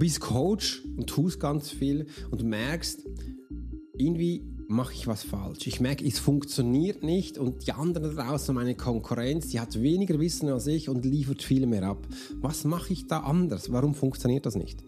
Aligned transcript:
bist 0.00 0.20
Coach 0.20 0.82
und 0.96 1.06
tust 1.06 1.38
ganz 1.38 1.70
viel 1.70 2.06
und 2.32 2.42
merkst, 2.42 3.06
irgendwie 3.96 4.42
mache 4.66 4.94
ich 4.94 5.06
was 5.06 5.22
falsch. 5.22 5.66
Ich 5.66 5.80
merke, 5.80 6.06
es 6.06 6.18
funktioniert 6.18 7.02
nicht 7.02 7.38
und 7.38 7.66
die 7.66 7.72
anderen 7.72 8.16
draußen, 8.16 8.54
meine 8.54 8.74
Konkurrenz, 8.74 9.48
die 9.48 9.60
hat 9.60 9.80
weniger 9.80 10.18
Wissen 10.18 10.48
als 10.48 10.66
ich 10.66 10.88
und 10.88 11.04
liefert 11.04 11.42
viel 11.42 11.66
mehr 11.66 11.82
ab. 11.82 12.08
Was 12.40 12.64
mache 12.64 12.92
ich 12.92 13.06
da 13.06 13.20
anders? 13.20 13.70
Warum 13.70 13.94
funktioniert 13.94 14.46
das 14.46 14.56
nicht? 14.56 14.82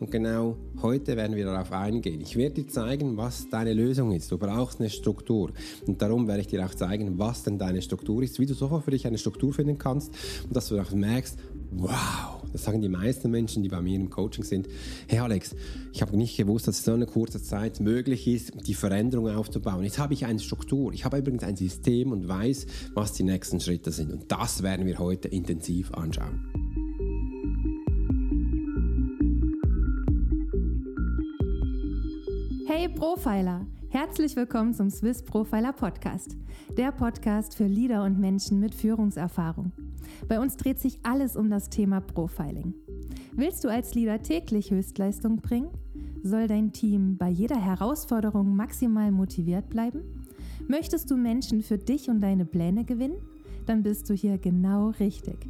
Und 0.00 0.10
genau 0.10 0.56
heute 0.82 1.16
werden 1.16 1.36
wir 1.36 1.44
darauf 1.44 1.72
eingehen. 1.72 2.20
Ich 2.20 2.36
werde 2.36 2.62
dir 2.62 2.68
zeigen, 2.68 3.16
was 3.16 3.48
deine 3.48 3.72
Lösung 3.72 4.12
ist. 4.12 4.30
Du 4.30 4.38
brauchst 4.38 4.80
eine 4.80 4.90
Struktur. 4.90 5.52
Und 5.86 6.02
darum 6.02 6.26
werde 6.28 6.40
ich 6.42 6.46
dir 6.46 6.64
auch 6.64 6.74
zeigen, 6.74 7.18
was 7.18 7.42
denn 7.42 7.58
deine 7.58 7.82
Struktur 7.82 8.22
ist, 8.22 8.38
wie 8.38 8.46
du 8.46 8.54
sofort 8.54 8.84
für 8.84 8.90
dich 8.90 9.06
eine 9.06 9.18
Struktur 9.18 9.52
finden 9.52 9.78
kannst 9.78 10.12
und 10.46 10.54
dass 10.54 10.68
du 10.68 10.78
auch 10.78 10.92
merkst, 10.92 11.38
wow, 11.76 12.42
das 12.52 12.64
sagen 12.64 12.80
die 12.80 12.88
meisten 12.88 13.30
Menschen, 13.30 13.62
die 13.62 13.68
bei 13.68 13.80
mir 13.80 13.96
im 13.96 14.10
Coaching 14.10 14.44
sind. 14.44 14.68
Hey 15.08 15.18
Alex, 15.18 15.54
ich 15.92 16.02
habe 16.02 16.16
nicht 16.16 16.36
gewusst, 16.36 16.68
dass 16.68 16.78
es 16.78 16.84
so 16.84 16.92
eine 16.92 17.06
kurze 17.06 17.42
Zeit 17.42 17.80
möglich 17.80 18.26
ist, 18.26 18.52
die 18.66 18.74
Veränderung 18.74 19.28
aufzubauen. 19.28 19.82
Jetzt 19.82 19.98
habe 19.98 20.14
ich 20.14 20.24
eine 20.26 20.38
Struktur. 20.38 20.92
Ich 20.92 21.04
habe 21.04 21.18
übrigens 21.18 21.42
ein 21.42 21.56
System 21.56 22.12
und 22.12 22.28
weiß, 22.28 22.66
was 22.94 23.12
die 23.12 23.24
nächsten 23.24 23.60
Schritte 23.60 23.90
sind. 23.90 24.12
Und 24.12 24.30
das 24.30 24.62
werden 24.62 24.86
wir 24.86 24.98
heute 24.98 25.28
intensiv 25.28 25.92
anschauen. 25.92 26.40
Hey 32.66 32.88
Profiler! 32.88 33.66
Herzlich 33.88 34.34
willkommen 34.34 34.74
zum 34.74 34.90
Swiss 34.90 35.22
Profiler 35.22 35.72
Podcast, 35.72 36.36
der 36.76 36.90
Podcast 36.90 37.54
für 37.56 37.66
Leader 37.66 38.02
und 38.02 38.18
Menschen 38.18 38.58
mit 38.58 38.74
Führungserfahrung. 38.74 39.72
Bei 40.28 40.40
uns 40.40 40.56
dreht 40.56 40.78
sich 40.78 40.98
alles 41.02 41.36
um 41.36 41.50
das 41.50 41.70
Thema 41.70 42.00
Profiling. 42.00 42.74
Willst 43.36 43.64
du 43.64 43.68
als 43.68 43.94
Leader 43.94 44.22
täglich 44.22 44.70
Höchstleistung 44.70 45.36
bringen? 45.36 45.70
Soll 46.22 46.46
dein 46.46 46.72
Team 46.72 47.16
bei 47.16 47.28
jeder 47.28 47.60
Herausforderung 47.60 48.56
maximal 48.56 49.10
motiviert 49.10 49.68
bleiben? 49.68 50.02
Möchtest 50.68 51.10
du 51.10 51.16
Menschen 51.16 51.62
für 51.62 51.78
dich 51.78 52.08
und 52.08 52.20
deine 52.20 52.44
Pläne 52.44 52.84
gewinnen? 52.84 53.16
Dann 53.66 53.82
bist 53.82 54.08
du 54.08 54.14
hier 54.14 54.38
genau 54.38 54.90
richtig. 55.00 55.48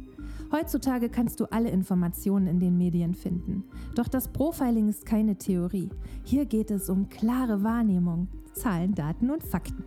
Heutzutage 0.51 1.09
kannst 1.09 1.39
du 1.39 1.45
alle 1.45 1.69
Informationen 1.69 2.47
in 2.47 2.59
den 2.59 2.77
Medien 2.77 3.13
finden. 3.13 3.63
Doch 3.95 4.07
das 4.07 4.27
Profiling 4.27 4.89
ist 4.89 5.05
keine 5.05 5.37
Theorie. 5.37 5.89
Hier 6.23 6.45
geht 6.45 6.71
es 6.71 6.89
um 6.89 7.09
klare 7.09 7.63
Wahrnehmung, 7.63 8.27
Zahlen, 8.53 8.93
Daten 8.93 9.29
und 9.29 9.43
Fakten. 9.43 9.83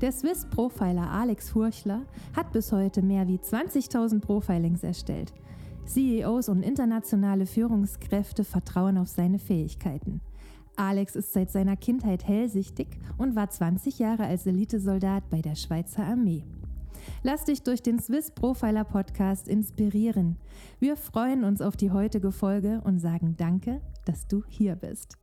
Der 0.00 0.12
Swiss 0.12 0.46
Profiler 0.46 1.10
Alex 1.10 1.50
Furchler 1.50 2.06
hat 2.34 2.52
bis 2.52 2.72
heute 2.72 3.02
mehr 3.02 3.28
wie 3.28 3.36
20.000 3.36 4.20
Profilings 4.20 4.82
erstellt. 4.82 5.34
CEOs 5.84 6.48
und 6.48 6.62
internationale 6.62 7.44
Führungskräfte 7.44 8.44
vertrauen 8.44 8.96
auf 8.96 9.08
seine 9.08 9.38
Fähigkeiten. 9.38 10.22
Alex 10.74 11.16
ist 11.16 11.34
seit 11.34 11.50
seiner 11.50 11.76
Kindheit 11.76 12.26
hellsichtig 12.26 12.88
und 13.18 13.36
war 13.36 13.50
20 13.50 13.98
Jahre 13.98 14.24
als 14.24 14.46
Elitesoldat 14.46 15.28
bei 15.28 15.42
der 15.42 15.54
Schweizer 15.54 16.04
Armee. 16.04 16.44
Lass 17.22 17.44
dich 17.44 17.62
durch 17.62 17.82
den 17.82 17.98
Swiss 17.98 18.30
Profiler 18.30 18.84
Podcast 18.84 19.48
inspirieren. 19.48 20.38
Wir 20.78 20.96
freuen 20.96 21.44
uns 21.44 21.60
auf 21.60 21.76
die 21.76 21.90
heutige 21.90 22.32
Folge 22.32 22.80
und 22.84 23.00
sagen 23.00 23.34
Danke, 23.36 23.82
dass 24.06 24.26
du 24.26 24.44
hier 24.48 24.76
bist. 24.76 25.18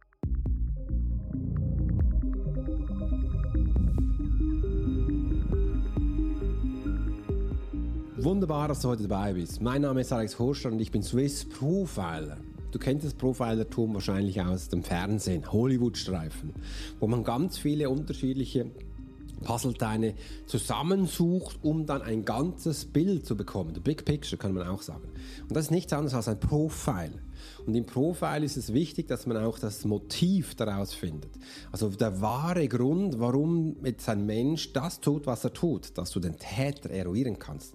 Wunderbar, 8.19 8.67
dass 8.67 8.79
du 8.79 8.89
heute 8.89 9.07
dabei 9.07 9.33
bist. 9.33 9.61
Mein 9.61 9.83
Name 9.83 10.01
ist 10.01 10.11
Alex 10.11 10.39
Horster 10.39 10.71
und 10.71 10.79
ich 10.79 10.89
bin 10.89 11.03
Swiss 11.03 11.45
Profiler. 11.45 12.37
Du 12.71 12.79
kennst 12.79 13.05
das 13.05 13.13
Profilertum 13.13 13.93
wahrscheinlich 13.93 14.41
aus 14.41 14.69
dem 14.69 14.83
Fernsehen, 14.83 15.51
Hollywood-Streifen, 15.51 16.51
wo 16.99 17.05
man 17.05 17.23
ganz 17.23 17.59
viele 17.59 17.91
unterschiedliche 17.91 18.71
Puzzleteile 19.43 20.15
zusammensucht, 20.47 21.59
um 21.61 21.85
dann 21.85 22.01
ein 22.01 22.25
ganzes 22.25 22.85
Bild 22.85 23.27
zu 23.27 23.37
bekommen. 23.37 23.75
The 23.75 23.81
Big 23.81 24.03
Picture 24.03 24.39
kann 24.39 24.53
man 24.53 24.67
auch 24.67 24.81
sagen. 24.81 25.07
Und 25.47 25.55
das 25.55 25.65
ist 25.65 25.71
nichts 25.71 25.93
anderes 25.93 26.15
als 26.15 26.27
ein 26.27 26.39
Profile. 26.39 27.13
Und 27.65 27.75
im 27.75 27.85
Profil 27.85 28.43
ist 28.43 28.57
es 28.57 28.73
wichtig, 28.73 29.07
dass 29.07 29.25
man 29.25 29.37
auch 29.37 29.59
das 29.59 29.85
Motiv 29.85 30.55
daraus 30.55 30.93
findet. 30.93 31.31
Also 31.71 31.89
der 31.89 32.21
wahre 32.21 32.67
Grund, 32.67 33.19
warum 33.19 33.75
jetzt 33.83 34.07
ein 34.09 34.25
Mensch 34.25 34.73
das 34.73 34.99
tut, 34.99 35.25
was 35.25 35.43
er 35.43 35.53
tut, 35.53 35.97
dass 35.97 36.11
du 36.11 36.19
den 36.19 36.37
Täter 36.37 36.89
eruieren 36.89 37.39
kannst. 37.39 37.73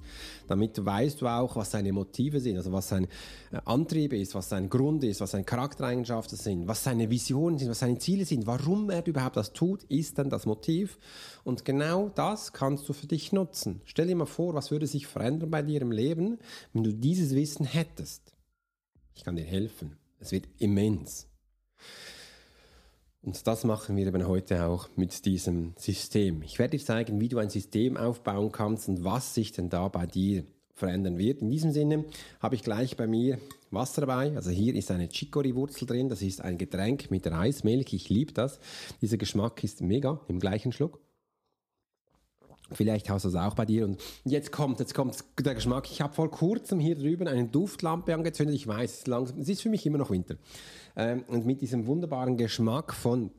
Damit 0.49 0.85
weißt 0.85 1.21
du 1.21 1.27
auch, 1.27 1.57
was 1.57 1.71
seine 1.71 1.93
Motive 1.93 2.41
sind, 2.41 2.57
also 2.57 2.73
was 2.73 2.89
sein 2.89 3.07
äh, 3.51 3.59
Antrieb 3.65 4.13
ist, 4.13 4.35
was 4.35 4.49
sein 4.49 4.69
Grund 4.69 5.05
ist, 5.05 5.21
was 5.21 5.31
seine 5.31 5.45
Charaktereigenschaften 5.45 6.37
sind, 6.37 6.67
was 6.67 6.85
seine 6.85 7.11
Visionen 7.11 7.59
sind, 7.59 7.71
was 7.71 7.79
seine 7.79 7.99
Ziele 7.99 8.25
sind, 8.25 8.47
warum 8.47 8.91
er 8.91 9.07
überhaupt 9.07 9.37
das 9.37 9.53
tut, 9.53 9.85
ist 9.85 10.19
dann 10.19 10.31
das 10.31 10.47
Motiv. 10.47 10.99
Und 11.45 11.65
genau 11.65 12.11
das 12.15 12.53
kannst 12.53 12.89
du 12.89 12.93
für 12.93 13.07
dich 13.07 13.33
nutzen. 13.33 13.81
Stell 13.85 14.07
dir 14.07 14.17
mal 14.17 14.27
vor, 14.27 14.55
was 14.55 14.71
würde 14.71 14.87
sich 14.87 15.07
verändern 15.07 15.51
bei 15.51 15.63
dir 15.63 15.81
im 15.83 15.93
Leben, 15.93 16.39
wenn 16.73 16.85
du 16.85 16.93
dieses 16.93 17.35
Wissen 17.35 17.65
hättest. 17.65 18.33
Ich 19.15 19.25
kann 19.25 19.37
dir 19.37 19.45
helfen. 19.45 19.97
Es 20.19 20.33
wird 20.33 20.49
immens. 20.59 21.29
Und 23.23 23.47
das 23.47 23.65
machen 23.65 23.97
wir 23.97 24.07
eben 24.07 24.27
heute 24.27 24.65
auch 24.67 24.89
mit 24.97 25.25
diesem 25.27 25.75
System. 25.77 26.43
Ich 26.43 26.59
werde 26.59 26.77
dir 26.77 26.85
zeigen, 26.85 27.21
wie 27.21 27.29
du 27.29 27.39
ein 27.39 27.51
System 27.51 27.97
aufbauen 27.97 28.51
kannst 28.51 28.89
und 28.89 29.05
was 29.05 29.35
sich 29.35 29.53
denn 29.53 29.71
da 29.71 29.87
bei 29.89 30.07
dir 30.07 30.45
verändern 30.75 31.19
wird. 31.19 31.41
In 31.41 31.51
diesem 31.51 31.71
Sinne 31.71 32.05
habe 32.41 32.57
ich 32.57 32.63
gleich 32.63 32.97
bei 32.97 33.07
mir 33.07 33.39
Wasser 33.71 34.03
dabei. 34.03 34.35
Also 34.35 34.51
hier 34.51 34.75
ist 34.75 34.91
eine 34.91 35.09
Chicory-Wurzel 35.09 35.87
drin. 35.87 36.09
Das 36.09 36.21
ist 36.23 36.41
ein 36.41 36.59
Getränk 36.59 37.11
mit 37.11 37.27
Reismilch. 37.27 37.93
Ich 37.93 38.09
liebe 38.09 38.33
das. 38.33 38.59
Dieser 39.01 39.17
Geschmack 39.17 39.63
ist 39.63 39.81
mega 39.81 40.21
im 40.27 40.41
gleichen 40.41 40.73
Schluck. 40.73 41.01
Vielleicht 42.75 43.11
hast 43.11 43.25
du 43.25 43.29
es 43.29 43.35
auch 43.35 43.55
bei 43.55 43.65
dir. 43.65 43.85
Und 43.85 44.01
jetzt 44.25 44.53
kommt, 44.53 44.81
jetzt 44.81 44.95
kommt 44.95 45.25
der 45.39 45.55
Geschmack. 45.55 45.91
Ich 45.91 46.01
habe 46.01 46.13
vor 46.15 46.31
kurzem 46.31 46.81
hier 46.81 46.97
drüben 46.97 47.29
eine 47.29 47.47
Duftlampe 47.47 48.15
angezündet. 48.15 48.55
Ich 48.57 48.67
weiß, 48.67 49.01
es 49.01 49.07
langsam, 49.07 49.39
es 49.41 49.49
ist 49.49 49.63
für 49.63 49.71
mich 49.71 49.87
immer 49.87 49.99
noch 49.99 50.11
Winter. 50.11 50.37
Ähm, 50.97 51.25
und 51.29 51.47
mit 51.47 51.61
diesem 51.61 51.87
wunderbaren 51.87 52.37
Geschmack 52.37 52.95
von 52.95 53.31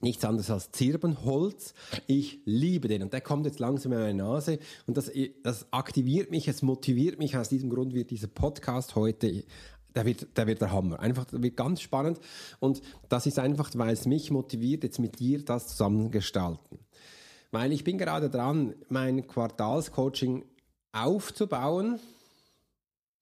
nichts 0.00 0.24
anderes 0.24 0.50
als 0.50 0.72
Zirbenholz. 0.72 1.74
Ich 2.06 2.40
liebe 2.44 2.88
den 2.88 3.02
und 3.02 3.12
der 3.12 3.20
kommt 3.20 3.46
jetzt 3.46 3.60
langsam 3.60 3.92
in 3.92 4.00
meine 4.00 4.14
Nase 4.14 4.58
und 4.88 4.96
das, 4.96 5.12
das 5.44 5.72
aktiviert 5.72 6.32
mich, 6.32 6.48
es 6.48 6.62
motiviert 6.62 7.20
mich. 7.20 7.36
Aus 7.36 7.48
diesem 7.48 7.70
Grund 7.70 7.94
wird 7.94 8.10
dieser 8.10 8.26
Podcast 8.26 8.96
heute 8.96 9.44
der 9.94 10.06
wird, 10.06 10.36
der 10.36 10.46
wird 10.46 10.60
der 10.60 10.72
Hammer. 10.72 11.00
Einfach, 11.00 11.24
der 11.26 11.42
wird 11.42 11.56
ganz 11.56 11.80
spannend. 11.80 12.18
Und 12.60 12.80
das 13.08 13.26
ist 13.26 13.38
einfach, 13.38 13.70
weil 13.74 13.92
es 13.92 14.06
mich 14.06 14.30
motiviert, 14.30 14.84
jetzt 14.84 14.98
mit 14.98 15.18
dir 15.18 15.44
das 15.44 15.68
zusammen 15.68 16.10
gestalten. 16.10 16.78
Weil 17.52 17.72
ich 17.72 17.84
bin 17.84 17.98
gerade 17.98 18.30
dran, 18.30 18.74
mein 18.88 19.26
Quartalscoaching 19.26 20.44
aufzubauen. 20.90 22.00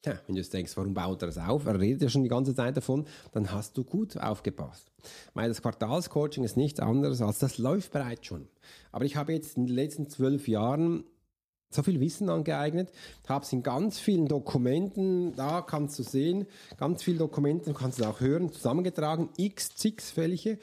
Ja, 0.04 0.12
wenn 0.26 0.36
du 0.36 0.40
jetzt 0.40 0.54
denkst, 0.54 0.76
warum 0.76 0.94
baut 0.94 1.22
er 1.22 1.26
das 1.26 1.36
auf? 1.36 1.66
Er 1.66 1.78
redet 1.78 2.02
ja 2.02 2.08
schon 2.08 2.22
die 2.22 2.30
ganze 2.30 2.54
Zeit 2.54 2.76
davon, 2.76 3.06
dann 3.32 3.52
hast 3.52 3.76
du 3.76 3.84
gut 3.84 4.16
aufgepasst. 4.16 4.90
Weil 5.34 5.48
das 5.48 5.60
Quartalscoaching 5.60 6.44
ist 6.44 6.56
nichts 6.56 6.80
anderes 6.80 7.20
als 7.20 7.40
das 7.40 7.58
läuft 7.58 7.92
bereits 7.92 8.24
schon. 8.24 8.48
Aber 8.92 9.04
ich 9.04 9.16
habe 9.16 9.32
jetzt 9.32 9.56
in 9.56 9.66
den 9.66 9.74
letzten 9.74 10.08
zwölf 10.08 10.48
Jahren 10.48 11.04
so 11.68 11.82
viel 11.82 12.00
Wissen 12.00 12.28
angeeignet, 12.28 12.90
habe 13.28 13.44
es 13.44 13.52
in 13.52 13.62
ganz 13.62 13.98
vielen 13.98 14.26
Dokumenten, 14.26 15.34
da 15.36 15.60
kannst 15.60 15.98
du 15.98 16.02
sehen, 16.02 16.46
ganz 16.76 17.02
viele 17.02 17.18
Dokumente, 17.18 17.72
kannst 17.74 18.00
du 18.00 18.04
auch 18.04 18.20
hören, 18.20 18.52
zusammengetragen, 18.52 19.28
x, 19.36 19.74
zig 19.76 20.02
welche 20.16 20.58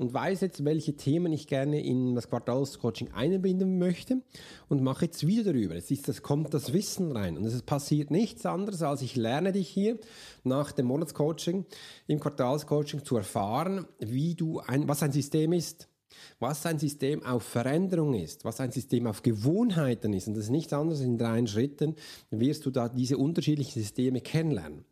und 0.00 0.14
weiß 0.14 0.40
jetzt, 0.40 0.64
welche 0.64 0.94
Themen 0.96 1.30
ich 1.30 1.46
gerne 1.46 1.84
in 1.84 2.14
das 2.14 2.30
Quartalscoaching 2.30 3.12
einbinden 3.12 3.78
möchte 3.78 4.22
und 4.70 4.82
mache 4.82 5.04
jetzt 5.04 5.26
wieder 5.26 5.52
darüber. 5.52 5.74
Jetzt 5.74 5.90
ist 5.90 6.08
das, 6.08 6.22
kommt 6.22 6.54
das 6.54 6.72
Wissen 6.72 7.12
rein 7.12 7.36
und 7.36 7.44
es 7.44 7.60
passiert 7.60 8.10
nichts 8.10 8.46
anderes, 8.46 8.82
als 8.82 9.02
ich 9.02 9.14
lerne 9.14 9.52
dich 9.52 9.68
hier 9.68 9.98
nach 10.42 10.72
dem 10.72 10.86
Monatscoaching 10.86 11.66
im 12.06 12.18
Quartalscoaching 12.18 13.04
zu 13.04 13.18
erfahren, 13.18 13.86
wie 13.98 14.34
du 14.34 14.60
ein, 14.60 14.88
was 14.88 15.02
ein 15.02 15.12
System 15.12 15.52
ist, 15.52 15.86
was 16.38 16.64
ein 16.64 16.78
System 16.78 17.22
auf 17.22 17.42
Veränderung 17.42 18.14
ist, 18.14 18.46
was 18.46 18.58
ein 18.60 18.72
System 18.72 19.06
auf 19.06 19.22
Gewohnheiten 19.22 20.14
ist. 20.14 20.28
Und 20.28 20.34
das 20.34 20.44
ist 20.44 20.50
nichts 20.50 20.72
anderes. 20.72 21.02
In 21.02 21.18
drei 21.18 21.44
Schritten 21.46 21.94
wirst 22.30 22.64
du 22.64 22.70
da 22.70 22.88
diese 22.88 23.18
unterschiedlichen 23.18 23.78
Systeme 23.78 24.22
kennenlernen. 24.22 24.86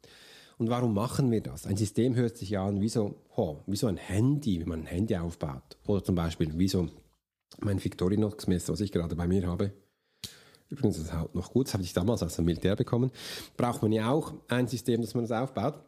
Und 0.59 0.71
warum 0.71 0.93
machen 0.93 1.31
wir 1.31 1.41
das? 1.41 1.67
Ein 1.67 1.77
System 1.77 2.17
hört 2.17 2.37
sich 2.37 2.51
ja 2.51 2.67
an 2.67 2.81
wie 2.81 2.89
so, 2.89 3.15
oh, 3.37 3.59
wie 3.67 3.77
so 3.77 3.87
ein 3.87 3.97
Handy, 3.97 4.61
wie 4.61 4.65
man 4.65 4.81
ein 4.81 4.87
Handy 4.87 5.17
aufbaut. 5.17 5.79
Oder 5.87 6.03
zum 6.03 6.17
Beispiel 6.17 6.59
wie 6.59 6.69
so 6.69 6.89
mein 7.61 7.83
Victorinox-Messer, 7.83 8.73
was 8.73 8.81
ich 8.81 8.91
gerade 8.91 9.15
bei 9.15 9.29
mir 9.29 9.47
habe. 9.47 9.73
Übrigens, 10.69 10.99
das 10.99 11.13
haut 11.15 11.35
noch 11.35 11.53
gut, 11.53 11.69
das 11.69 11.75
habe 11.75 11.85
ich 11.85 11.95
damals 11.95 12.23
aus 12.23 12.37
dem 12.37 12.45
Militär 12.45 12.77
bekommen. 12.77 13.11
Braucht 13.57 13.83
man 13.83 13.93
ja 13.93 14.11
auch 14.11 14.35
ein 14.49 14.67
System, 14.67 15.01
dass 15.01 15.15
man 15.15 15.25
das 15.25 15.33
aufbaut. 15.33 15.81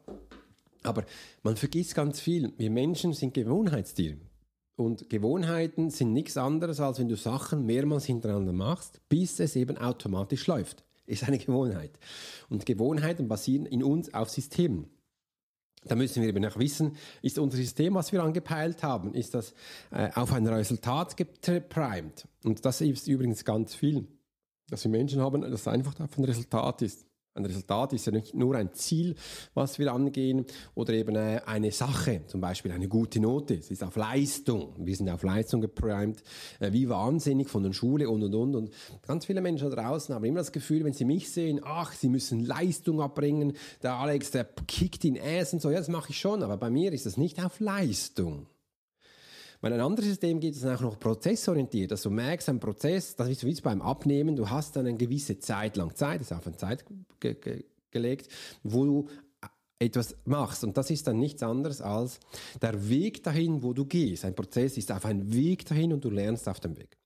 Aber 0.85 1.05
man 1.43 1.57
vergisst 1.57 1.95
ganz 1.95 2.21
viel. 2.21 2.53
Wir 2.57 2.71
Menschen 2.71 3.13
sind 3.13 3.35
Gewohnheitstiere. 3.35 4.17
Und 4.77 5.11
Gewohnheiten 5.11 5.91
sind 5.91 6.15
nichts 6.15 6.39
anderes, 6.39 6.81
als 6.81 7.01
wenn 7.01 7.09
du 7.09 7.17
Sachen 7.17 7.67
mehrmals 7.67 8.07
hintereinander 8.07 8.53
machst, 8.53 9.01
bis 9.11 9.41
es 9.41 9.57
eben 9.57 9.77
automatisch 9.77 10.47
läuft 10.47 10.85
ist 11.13 11.25
eine 11.25 11.39
Gewohnheit. 11.39 11.99
Und 12.49 12.67
Gewohnheiten 12.67 13.29
basieren 13.29 13.67
in 13.67 13.83
uns 13.83 14.13
auf 14.15 14.31
Systemen. 14.31 14.89
da 15.85 15.95
müssen 15.95 16.23
wir 16.23 16.29
eben 16.29 16.45
auch 16.45 16.59
wissen, 16.59 16.97
ist 17.23 17.39
unser 17.39 17.57
System, 17.57 17.95
was 17.95 18.13
wir 18.13 18.23
angepeilt 18.23 18.83
haben, 18.83 19.15
ist 19.15 19.35
das 19.35 19.55
äh, 19.91 20.11
auf 20.15 20.33
ein 20.33 20.47
Resultat 20.47 21.17
geprimed? 21.17 22.29
Und 22.45 22.65
das 22.65 22.81
ist 22.81 23.09
übrigens 23.09 23.45
ganz 23.45 23.75
viel, 23.75 24.07
dass 24.69 24.85
wir 24.85 24.91
Menschen 24.91 25.21
haben, 25.21 25.43
das 25.43 25.67
einfach 25.67 25.99
auf 26.01 26.17
ein 26.19 26.25
Resultat 26.25 26.83
ist. 26.83 27.10
Ein 27.35 27.47
Resultat 27.47 27.93
ist 27.93 28.07
ja 28.07 28.13
nicht 28.13 28.35
nur 28.35 28.57
ein 28.57 28.73
Ziel, 28.73 29.15
was 29.55 29.79
wir 29.79 29.93
angehen, 29.93 30.47
oder 30.75 30.95
eben 30.95 31.15
äh, 31.15 31.41
eine 31.47 31.71
Sache, 31.71 32.23
zum 32.27 32.41
Beispiel 32.41 32.73
eine 32.73 32.89
gute 32.89 33.21
Note. 33.21 33.55
Es 33.55 33.71
ist 33.71 33.85
auf 33.85 33.95
Leistung. 33.95 34.75
Wir 34.79 34.97
sind 34.97 35.09
auf 35.09 35.23
Leistung 35.23 35.61
geprimed, 35.61 36.25
äh, 36.59 36.73
wie 36.73 36.89
wahnsinnig 36.89 37.49
von 37.49 37.63
der 37.63 37.73
Schule 37.73 38.11
und 38.11 38.25
und 38.25 38.35
und. 38.35 38.57
Und 38.57 38.73
ganz 39.07 39.27
viele 39.27 39.41
Menschen 39.43 39.71
da 39.71 39.77
draußen 39.77 40.13
haben 40.13 40.25
immer 40.25 40.41
das 40.41 40.51
Gefühl, 40.51 40.85
wenn 40.85 40.93
sie 40.93 41.05
mich 41.05 41.31
sehen, 41.31 41.61
ach, 41.63 41.93
sie 41.93 42.09
müssen 42.09 42.41
Leistung 42.45 43.01
abbringen. 43.01 43.53
Der 43.81 43.95
Alex, 43.95 44.33
der 44.33 44.45
kickt 44.67 45.05
in 45.05 45.17
Ass 45.17 45.53
und 45.53 45.63
so. 45.63 45.71
Ja, 45.71 45.79
das 45.79 45.89
mache 45.89 46.11
ich 46.11 46.19
schon, 46.19 46.43
aber 46.43 46.57
bei 46.57 46.69
mir 46.69 46.93
ist 46.93 47.07
das 47.07 47.17
nicht 47.17 47.45
auf 47.45 47.61
Leistung. 47.61 48.49
Weil 49.61 49.75
ein 49.75 49.81
anderes 49.81 50.09
System 50.09 50.41
gibt 50.41 50.57
es 50.57 50.65
auch 50.65 50.81
noch 50.81 50.99
prozessorientiert, 50.99 51.91
dass 51.91 52.03
du 52.03 52.11
merkst, 52.11 52.49
ein 52.49 52.61
Prozess, 52.61 53.15
das 53.15 53.29
ist 53.29 53.45
wie 53.45 53.61
beim 53.61 53.83
Abnehmen, 53.83 54.37
du 54.37 54.49
hast 54.49 54.77
dann 54.77 54.87
eine 54.87 54.97
gewisse 54.97 55.39
Zeit 55.39 55.77
lang 55.77 55.95
Zeit, 55.95 56.21
das 56.21 56.31
ist 56.31 56.37
auf 56.37 56.47
eine 56.47 56.57
Zeit 56.57 56.85
ge 57.21 57.35
ge 57.35 57.65
gelegt, 57.91 58.29
wo 58.63 58.85
du 58.85 59.09
etwas 59.81 60.15
machst. 60.27 60.63
Und 60.63 60.77
das 60.77 60.91
ist 60.91 61.07
dann 61.07 61.19
nichts 61.19 61.43
anderes 61.43 61.81
als 61.81 62.21
der 62.61 62.89
Weg 62.89 63.25
dahin, 63.25 63.63
wo 63.63 63.73
du 63.73 63.87
gehst. 63.87 64.25
Ein 64.25 64.35
Prozess 64.35 64.77
ist 64.77 64.93
auf 64.93 65.05
einem 65.05 65.33
Weg 65.33 65.67
dahin 65.67 65.93
und 65.93 66.05
du 66.05 66.11
lernst 66.11 66.49
auf 66.49 66.61
dem 66.61 66.77
Weg. 66.77 66.97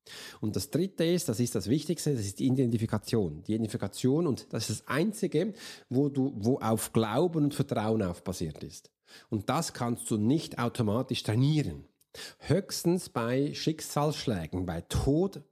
Und 0.41 0.57
das 0.57 0.71
dritte 0.71 1.05
ist, 1.05 1.29
das 1.29 1.41
ist 1.41 1.55
das 1.55 1.69
Wichtigste, 1.69 2.15
das 2.15 2.27
ist 2.27 2.41
die 2.41 2.47
Identifikation. 2.47 3.43
Die 3.45 3.55
Identifikation 3.55 4.27
und 4.27 4.53
das 4.53 4.69
ist 4.69 4.81
das 4.81 4.89
einzige, 4.89 5.55
wo 5.89 6.09
du, 6.09 6.33
wo 6.37 6.59
auf 6.59 6.93
Glauben 6.93 7.45
und 7.45 7.55
Vertrauen 7.55 8.03
aufbasiert 8.03 8.63
ist. 8.63 8.91
Und 9.31 9.49
das 9.49 9.73
kannst 9.73 10.11
du 10.11 10.19
nicht 10.19 10.59
automatisch 10.59 11.23
trainieren. 11.23 11.85
Höchstens 12.39 13.09
bei 13.09 13.53
Schicksalsschlägen, 13.55 14.67
bei 14.67 14.83
Tod, 14.83 15.43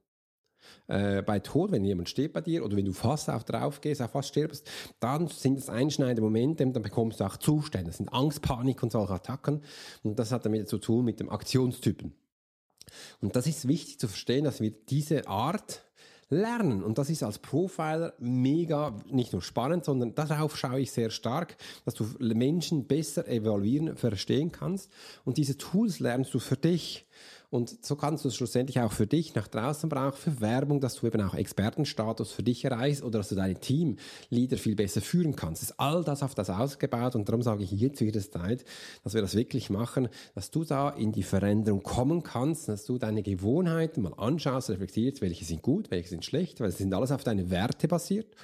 äh, 0.88 1.23
bei 1.23 1.41
Tod, 1.41 1.73
wenn 1.73 1.85
jemand 1.85 2.09
steht 2.09 2.32
bei 2.32 2.41
dir 2.41 2.64
oder 2.64 2.76
wenn 2.76 2.85
du 2.85 2.93
fast 2.93 3.31
auf 3.31 3.44
drauf 3.44 3.81
gehst, 3.81 4.03
auch 4.03 4.11
fast 4.11 4.29
stirbst, 4.29 4.69
dann 5.00 5.29
sind 5.29 5.59
es 5.59 5.69
einschneidende 5.69 6.23
Momente, 6.23 6.67
dann 6.67 6.82
bekommst 6.82 7.20
du 7.20 7.25
auch 7.25 7.37
Zustände. 7.37 7.88
Das 7.88 7.99
sind 7.99 8.12
Angst, 8.12 8.43
Panik 8.43 8.82
und 8.82 8.93
solche 8.93 9.14
Attacken. 9.14 9.62
Und 10.03 10.19
das 10.19 10.32
hat 10.32 10.44
damit 10.44 10.69
zu 10.69 10.79
tun 10.79 11.05
mit 11.05 11.20
dem 11.20 11.31
Aktionstypen. 11.31 12.14
Und 13.20 13.37
das 13.37 13.47
ist 13.47 13.69
wichtig 13.69 13.99
zu 13.99 14.08
verstehen, 14.08 14.44
dass 14.44 14.61
wir 14.61 14.70
diese 14.70 15.29
Art 15.29 15.82
lernen. 16.32 16.82
Und 16.82 16.99
das 16.99 17.11
ist 17.11 17.23
als 17.23 17.38
Profiler 17.38 18.14
mega, 18.19 18.96
nicht 19.11 19.32
nur 19.32 19.43
spannend, 19.43 19.84
sondern 19.84 20.14
darauf 20.14 20.56
schaue 20.56 20.81
ich 20.81 20.90
sehr 20.90 21.11
stark, 21.11 21.56
dass 21.84 21.94
du 21.94 22.06
Menschen 22.19 22.87
besser 22.87 23.29
evaluieren, 23.29 23.96
verstehen 23.96 24.50
kannst. 24.50 24.90
Und 25.25 25.37
diese 25.37 25.58
Tools 25.58 26.00
lernst 26.00 26.32
du 26.34 26.38
für 26.38 26.56
dich. 26.56 27.06
Und 27.53 27.85
so 27.85 27.97
kannst 27.97 28.25
du 28.25 28.29
es 28.29 28.35
schlussendlich 28.35 28.81
auch 28.81 28.93
für 28.93 29.07
dich 29.07 29.35
nach 29.35 29.47
draußen 29.47 29.91
brauchen, 29.91 30.17
für 30.17 30.41
Werbung, 30.41 30.81
dass 30.81 30.95
du 30.95 31.07
eben 31.07 31.21
auch 31.21 31.35
Expertenstatus 31.35 32.33
für 32.33 32.43
dich 32.43 32.65
erreichst 32.65 33.03
oder 33.03 33.19
dass 33.19 33.29
du 33.29 33.35
deine 33.35 33.57
Teamleader 33.57 34.57
viel 34.57 34.75
besser 34.75 35.03
führen 35.03 35.37
kannst. 35.37 35.63
ist 35.63 35.79
all 35.79 36.03
das 36.03 36.23
auf 36.23 36.35
das 36.35 36.49
ausgebaut 36.49 37.15
und 37.15 37.29
darum 37.29 37.43
sage 37.43 37.63
ich, 37.63 37.71
jetzt 37.71 38.01
wird 38.01 38.17
es 38.17 38.31
Zeit, 38.31 38.65
dass 39.05 39.13
wir 39.13 39.21
das 39.21 39.35
wirklich 39.35 39.69
machen, 39.69 40.09
dass 40.35 40.51
du 40.51 40.65
da 40.65 40.89
in 40.89 41.13
die 41.13 41.23
Veränderung 41.23 41.83
kommen 41.83 42.23
kannst, 42.23 42.71
dass 42.71 42.87
du 42.87 42.97
deine 42.97 43.23
Gewohnheiten 43.23 44.01
mal 44.01 44.15
anschaust, 44.15 44.71
reflektierst, 44.71 45.21
welche 45.21 45.45
sind 45.45 45.61
gut, 45.61 45.91
welche 45.91 46.09
sind 46.09 46.25
schlecht, 46.25 46.59
weil 46.61 46.71
es 46.71 46.79
sind 46.79 46.95
alles 46.95 47.13
auf 47.13 47.23
deine 47.23 47.51
Werte 47.51 47.87
basiert 47.87 48.35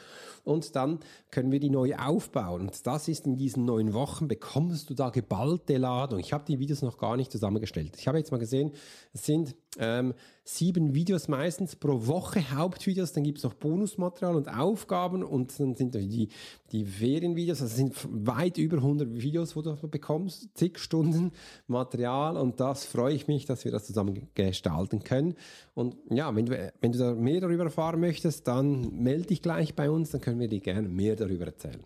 und 0.44 0.74
dann 0.76 1.00
können 1.30 1.52
wir 1.52 1.60
die 1.60 1.70
neu 1.70 1.94
aufbauen. 1.96 2.62
Und 2.62 2.86
das 2.86 3.08
ist 3.08 3.26
in 3.26 3.36
diesen 3.36 3.64
neun 3.64 3.92
Wochen, 3.92 4.28
bekommst 4.28 4.90
du 4.90 4.94
da 4.94 5.10
geballte 5.10 5.76
Ladung. 5.76 6.18
Ich 6.18 6.32
habe 6.32 6.44
die 6.46 6.58
Videos 6.58 6.82
noch 6.82 6.98
gar 6.98 7.16
nicht 7.16 7.32
zusammengestellt. 7.32 7.96
Ich 7.98 8.08
habe 8.08 8.18
jetzt 8.18 8.30
mal 8.30 8.38
gesehen, 8.38 8.72
es 9.12 9.24
sind 9.24 9.54
ähm, 9.78 10.14
sieben 10.44 10.94
Videos 10.94 11.28
meistens 11.28 11.76
pro 11.76 12.06
Woche, 12.06 12.50
Hauptvideos, 12.56 13.12
dann 13.12 13.22
gibt 13.22 13.38
es 13.38 13.44
noch 13.44 13.54
Bonusmaterial 13.54 14.34
und 14.34 14.48
Aufgaben 14.48 15.22
und 15.22 15.58
dann 15.60 15.74
sind 15.74 15.94
die, 15.94 16.28
die 16.72 16.84
Ferienvideos, 16.86 17.60
also 17.60 17.76
sind 17.76 17.94
weit 18.10 18.56
über 18.56 18.78
100 18.78 19.20
Videos, 19.20 19.56
wo 19.56 19.62
du 19.62 19.76
bekommst, 19.88 20.48
zig 20.54 20.78
Stunden 20.78 21.32
Material 21.66 22.38
und 22.38 22.60
das 22.60 22.86
freue 22.86 23.14
ich 23.14 23.28
mich, 23.28 23.44
dass 23.44 23.64
wir 23.64 23.72
das 23.72 23.84
zusammen 23.84 24.28
gestalten 24.34 25.04
können. 25.04 25.34
Und 25.74 25.96
ja, 26.10 26.34
wenn 26.34 26.46
du, 26.46 26.72
wenn 26.80 26.92
du 26.92 26.98
da 26.98 27.14
mehr 27.14 27.40
darüber 27.40 27.64
erfahren 27.64 28.00
möchtest, 28.00 28.48
dann 28.48 29.02
melde 29.02 29.26
dich 29.26 29.42
gleich 29.42 29.74
bei 29.74 29.90
uns, 29.90 30.10
dann 30.10 30.22
können 30.28 30.40
wir 30.40 30.48
dir 30.48 30.60
gerne 30.60 30.88
mehr 30.88 31.16
darüber 31.16 31.46
erzählen. 31.46 31.82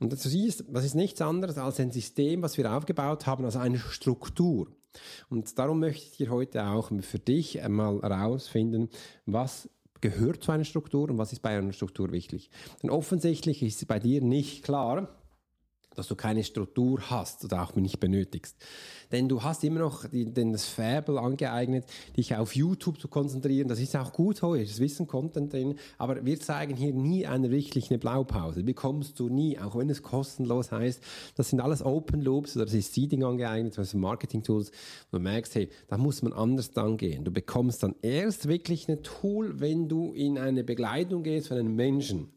Und 0.00 0.12
das 0.12 0.24
ist, 0.24 0.64
das 0.68 0.84
ist 0.86 0.94
nichts 0.94 1.20
anderes 1.20 1.58
als 1.58 1.78
ein 1.80 1.90
System, 1.90 2.40
was 2.40 2.56
wir 2.56 2.72
aufgebaut 2.72 3.26
haben, 3.26 3.44
also 3.44 3.58
eine 3.58 3.78
Struktur. 3.78 4.68
Und 5.28 5.58
darum 5.58 5.80
möchte 5.80 6.06
ich 6.06 6.16
dir 6.16 6.30
heute 6.30 6.64
auch 6.64 6.90
für 7.02 7.18
dich 7.18 7.60
einmal 7.60 8.00
herausfinden, 8.00 8.88
was 9.26 9.68
gehört 10.00 10.42
zu 10.42 10.52
einer 10.52 10.64
Struktur 10.64 11.10
und 11.10 11.18
was 11.18 11.32
ist 11.32 11.42
bei 11.42 11.58
einer 11.58 11.72
Struktur 11.72 12.10
wichtig. 12.10 12.50
Denn 12.82 12.88
offensichtlich 12.88 13.62
ist 13.62 13.86
bei 13.86 13.98
dir 13.98 14.22
nicht 14.22 14.62
klar, 14.64 15.17
dass 15.98 16.08
du 16.08 16.14
keine 16.14 16.44
Struktur 16.44 17.00
hast 17.10 17.44
oder 17.44 17.62
auch 17.62 17.74
nicht 17.74 18.00
benötigst. 18.00 18.56
Denn 19.10 19.28
du 19.28 19.42
hast 19.42 19.64
immer 19.64 19.80
noch 19.80 20.06
die, 20.06 20.26
den, 20.26 20.52
das 20.52 20.66
Fabel 20.66 21.18
angeeignet, 21.18 21.86
dich 22.16 22.36
auf 22.36 22.54
YouTube 22.54 23.00
zu 23.00 23.08
konzentrieren. 23.08 23.68
Das 23.68 23.80
ist 23.80 23.96
auch 23.96 24.12
gut 24.12 24.42
heute, 24.42 24.64
das 24.64 24.80
Wissen, 24.80 25.06
Content 25.06 25.52
drin. 25.52 25.76
Aber 25.96 26.24
wir 26.24 26.38
zeigen 26.40 26.76
hier 26.76 26.92
nie 26.92 27.26
eine 27.26 27.50
wirklich 27.50 27.90
eine 27.90 27.98
Blaupause. 27.98 28.62
Bekommst 28.62 29.18
du 29.18 29.28
nie, 29.28 29.58
auch 29.58 29.76
wenn 29.76 29.88
es 29.88 30.02
kostenlos 30.02 30.72
heißt. 30.72 31.02
Das 31.36 31.48
sind 31.48 31.60
alles 31.60 31.82
Open 31.82 32.20
Loops 32.20 32.56
oder 32.56 32.66
das 32.66 32.74
ist 32.74 32.92
Seeding 32.92 33.24
angeeignet, 33.24 33.74
sind 33.74 34.00
Marketing 34.00 34.42
Tools. 34.42 34.70
Du 35.10 35.18
merkst, 35.18 35.54
hey, 35.54 35.70
da 35.88 35.96
muss 35.96 36.22
man 36.22 36.32
anders 36.32 36.70
dann 36.70 36.96
gehen. 36.96 37.24
Du 37.24 37.30
bekommst 37.30 37.82
dann 37.82 37.94
erst 38.02 38.48
wirklich 38.48 38.88
ein 38.88 39.02
Tool, 39.02 39.60
wenn 39.60 39.88
du 39.88 40.12
in 40.12 40.38
eine 40.38 40.64
Begleitung 40.64 41.22
gehst 41.22 41.48
von 41.48 41.58
einem 41.58 41.74
Menschen. 41.74 42.28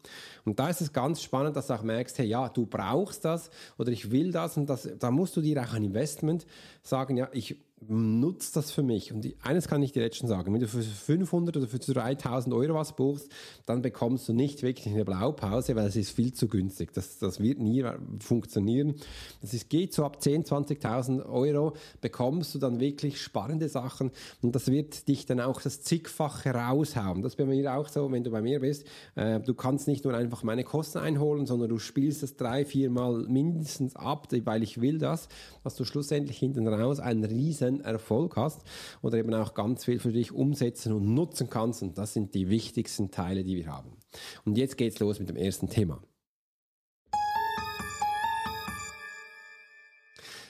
Und 0.46 0.60
da 0.60 0.70
ist 0.70 0.82
es 0.82 0.94
ganz 0.94 1.22
spannend, 1.22 1.56
dass 1.56 1.68
du 1.68 1.74
auch 1.74 1.84
merkst, 1.84 2.18
hey, 2.20 2.26
ja, 2.26 2.50
du 2.50 2.66
brauchst 2.66 3.26
das 3.26 3.50
oder 3.78 3.92
ich 3.92 4.12
will 4.12 4.32
das 4.32 4.58
und 4.58 4.68
das, 4.70 4.90
da 5.00 5.12
musst 5.12 5.36
du 5.38 5.42
dir 5.42 5.62
auch 5.62 5.74
ein 5.74 5.84
Investment 5.84 6.46
sagen, 6.84 7.18
ja, 7.18 7.30
ich 7.32 7.58
nutzt 7.88 8.56
das 8.56 8.72
für 8.72 8.84
mich. 8.84 9.12
Und 9.12 9.28
eines 9.42 9.68
kann 9.68 9.82
ich 9.82 9.92
dir 9.92 10.04
jetzt 10.04 10.18
schon 10.18 10.28
sagen, 10.28 10.54
wenn 10.54 10.62
du 10.62 10.68
für 10.68 10.84
500 10.84 11.58
oder 11.58 11.68
für 11.68 11.80
3000 11.80 12.54
Euro 12.54 12.76
was 12.76 12.96
buchst, 12.96 13.30
dann 13.66 13.82
bekommst 13.82 14.30
du 14.30 14.34
nicht 14.34 14.62
wirklich 14.62 14.88
eine 14.88 15.04
Blaupause, 15.04 15.76
weil 15.76 15.88
es 15.88 15.96
ist 15.96 16.12
viel 16.12 16.34
zu 16.34 16.48
günstig. 16.48 16.94
Das, 16.94 17.18
das 17.18 17.40
wird 17.40 17.60
nie 17.60 17.84
funktionieren. 18.20 18.96
Das 19.42 19.54
ist, 19.54 19.70
geht 19.70 19.94
so 19.94 20.06
ab 20.06 20.20
10.000, 20.22 20.82
20.000 20.82 21.26
Euro, 21.28 21.74
bekommst 22.02 22.54
du 22.54 22.60
dann 22.60 22.80
wirklich 22.80 23.20
spannende 23.20 23.68
Sachen 23.68 24.12
und 24.42 24.56
das 24.56 24.68
wird 24.68 25.08
dich 25.08 25.26
dann 25.26 25.40
auch 25.40 25.62
das 25.62 25.82
zigfache 25.82 26.52
raushauen. 26.52 27.22
Das 27.24 27.34
ist 27.34 27.38
bei 27.38 27.46
mir 27.46 27.76
auch 27.76 27.88
so, 27.88 28.12
wenn 28.12 28.24
du 28.24 28.32
bei 28.32 28.42
mir 28.42 28.60
bist, 28.60 28.86
äh, 29.16 29.40
du 29.40 29.54
kannst 29.54 29.88
nicht 29.88 30.06
nur 30.06 30.14
einfach 30.14 30.44
meine 30.44 30.64
Kosten 30.64 31.00
einholen, 31.00 31.46
sondern 31.46 31.70
du 31.70 31.80
spielst 31.80 32.22
das 32.22 32.36
drei, 32.36 32.66
vier 32.66 32.90
Mal 32.90 33.26
mindestens 33.28 33.96
ab, 33.96 34.28
weil 34.32 34.64
ich 34.64 34.82
will 34.82 35.00
das, 35.00 35.28
dass 35.64 35.76
du 35.76 35.86
schlussendlich 35.86 36.38
hinten 36.38 36.68
raus 36.68 37.00
einen 37.00 37.24
riesen 37.24 37.71
einen 37.76 37.86
Erfolg 37.86 38.36
hast 38.36 38.62
oder 39.02 39.18
eben 39.18 39.34
auch 39.34 39.54
ganz 39.54 39.86
viel 39.86 40.00
für 40.00 40.12
dich 40.12 40.32
umsetzen 40.32 40.94
und 40.94 41.14
nutzen 41.14 41.50
kannst. 41.50 41.82
Und 41.82 41.98
das 41.98 42.14
sind 42.14 42.34
die 42.34 42.50
wichtigsten 42.50 43.12
Teile, 43.12 43.44
die 43.44 43.56
wir 43.56 43.68
haben. 43.68 43.98
Und 44.46 44.58
jetzt 44.58 44.78
geht's 44.78 45.00
los 45.00 45.20
mit 45.20 45.30
dem 45.30 45.38
ersten 45.38 45.70
Thema. 45.70 46.02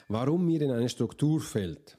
Warum 0.08 0.46
mir 0.46 0.62
in 0.62 0.72
eine 0.72 0.90
Struktur 0.90 1.40
fällt. 1.40 1.98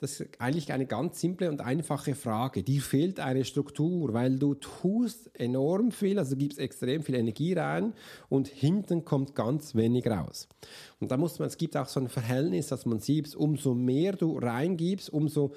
Das 0.00 0.18
ist 0.18 0.40
eigentlich 0.40 0.72
eine 0.72 0.86
ganz 0.86 1.20
simple 1.20 1.50
und 1.50 1.60
einfache 1.60 2.14
Frage. 2.14 2.62
Dir 2.62 2.80
fehlt 2.80 3.20
eine 3.20 3.44
Struktur, 3.44 4.14
weil 4.14 4.38
du 4.38 4.54
tust 4.54 5.30
enorm 5.38 5.92
viel, 5.92 6.18
also 6.18 6.36
gibst 6.36 6.58
extrem 6.58 7.02
viel 7.02 7.16
Energie 7.16 7.52
rein 7.52 7.92
und 8.30 8.48
hinten 8.48 9.04
kommt 9.04 9.34
ganz 9.34 9.74
wenig 9.74 10.06
raus. 10.06 10.48
Und 11.00 11.10
da 11.10 11.18
muss 11.18 11.38
man, 11.38 11.48
es 11.48 11.58
gibt 11.58 11.76
auch 11.76 11.86
so 11.86 12.00
ein 12.00 12.08
Verhältnis, 12.08 12.68
dass 12.68 12.86
man 12.86 12.98
sieht, 12.98 13.34
umso 13.36 13.74
mehr 13.74 14.12
du 14.12 14.38
reingibst, 14.38 15.12
umso 15.12 15.52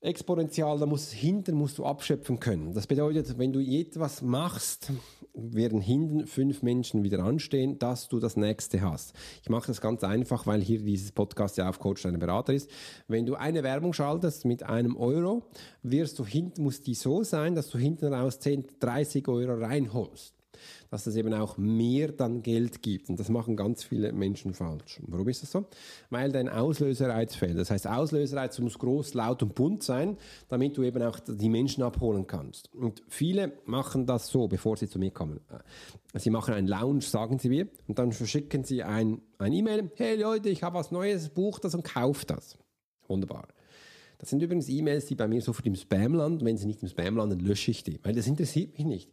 exponentiell, 0.00 0.78
da 0.78 0.86
muss 0.86 1.12
hinten 1.12 1.56
musst 1.56 1.76
du 1.76 1.84
abschöpfen 1.84 2.40
können. 2.40 2.72
Das 2.72 2.86
bedeutet, 2.86 3.36
wenn 3.36 3.52
du 3.52 3.60
etwas 3.60 4.22
machst, 4.22 4.92
werden 5.36 5.80
hinten 5.80 6.26
fünf 6.26 6.62
Menschen 6.62 7.02
wieder 7.02 7.20
anstehen, 7.20 7.78
dass 7.78 8.08
du 8.08 8.18
das 8.18 8.36
nächste 8.36 8.80
hast. 8.80 9.14
Ich 9.42 9.48
mache 9.48 9.68
das 9.68 9.80
ganz 9.80 10.02
einfach, 10.04 10.46
weil 10.46 10.62
hier 10.62 10.80
dieses 10.80 11.12
Podcast 11.12 11.56
ja 11.56 11.68
auf 11.68 11.78
Coach 11.78 12.02
deiner 12.02 12.18
Berater 12.18 12.54
ist. 12.54 12.70
Wenn 13.08 13.26
du 13.26 13.34
eine 13.34 13.62
Werbung 13.62 13.92
schaltest 13.92 14.44
mit 14.44 14.62
einem 14.62 14.96
Euro, 14.96 15.44
wirst 15.82 16.18
du 16.18 16.24
hinten, 16.24 16.62
muss 16.62 16.80
die 16.80 16.94
so 16.94 17.22
sein, 17.22 17.54
dass 17.54 17.68
du 17.68 17.78
hinten 17.78 18.12
raus 18.12 18.40
10, 18.40 18.66
30 18.80 19.28
Euro 19.28 19.54
reinholst. 19.54 20.35
Dass 20.90 21.06
es 21.06 21.16
eben 21.16 21.34
auch 21.34 21.56
mehr 21.56 22.12
dann 22.12 22.42
Geld 22.42 22.82
gibt. 22.82 23.08
Und 23.08 23.20
das 23.20 23.28
machen 23.28 23.56
ganz 23.56 23.84
viele 23.84 24.12
Menschen 24.12 24.54
falsch. 24.54 25.00
Warum 25.06 25.28
ist 25.28 25.42
das 25.42 25.50
so? 25.50 25.66
Weil 26.10 26.32
dein 26.32 26.48
Auslösereiz 26.48 27.34
fehlt. 27.34 27.58
Das 27.58 27.70
heißt, 27.70 27.86
Auslösereiz 27.86 28.58
muss 28.58 28.78
groß, 28.78 29.14
laut 29.14 29.42
und 29.42 29.54
bunt 29.54 29.82
sein, 29.82 30.16
damit 30.48 30.76
du 30.76 30.82
eben 30.82 31.02
auch 31.02 31.18
die 31.26 31.48
Menschen 31.48 31.82
abholen 31.82 32.26
kannst. 32.26 32.72
Und 32.74 33.02
viele 33.08 33.52
machen 33.64 34.06
das 34.06 34.28
so, 34.28 34.48
bevor 34.48 34.76
sie 34.76 34.88
zu 34.88 34.98
mir 34.98 35.10
kommen. 35.10 35.40
Sie 36.14 36.30
machen 36.30 36.54
einen 36.54 36.68
Lounge, 36.68 37.02
sagen 37.02 37.38
sie 37.38 37.48
mir, 37.48 37.68
und 37.86 37.98
dann 37.98 38.12
verschicken 38.12 38.64
sie 38.64 38.82
ein, 38.82 39.20
E-Mail. 39.40 39.90
Hey 39.96 40.16
Leute, 40.16 40.48
ich 40.48 40.62
habe 40.62 40.78
was 40.78 40.90
Neues, 40.90 41.28
bucht 41.28 41.64
das 41.64 41.74
und 41.74 41.84
kauft 41.84 42.30
das. 42.30 42.58
Wunderbar. 43.06 43.48
Das 44.18 44.30
sind 44.30 44.42
übrigens 44.42 44.68
E-Mails, 44.68 45.06
die 45.06 45.14
bei 45.14 45.28
mir 45.28 45.42
sofort 45.42 45.66
im 45.66 45.74
Spam 45.74 46.14
landen. 46.14 46.44
Wenn 46.44 46.56
sie 46.56 46.66
nicht 46.66 46.82
im 46.82 46.88
Spam 46.88 47.16
landen, 47.16 47.38
lösche 47.40 47.70
ich 47.70 47.84
die, 47.84 48.00
weil 48.02 48.14
das 48.14 48.26
interessiert 48.26 48.76
mich 48.78 48.86
nicht. 48.86 49.10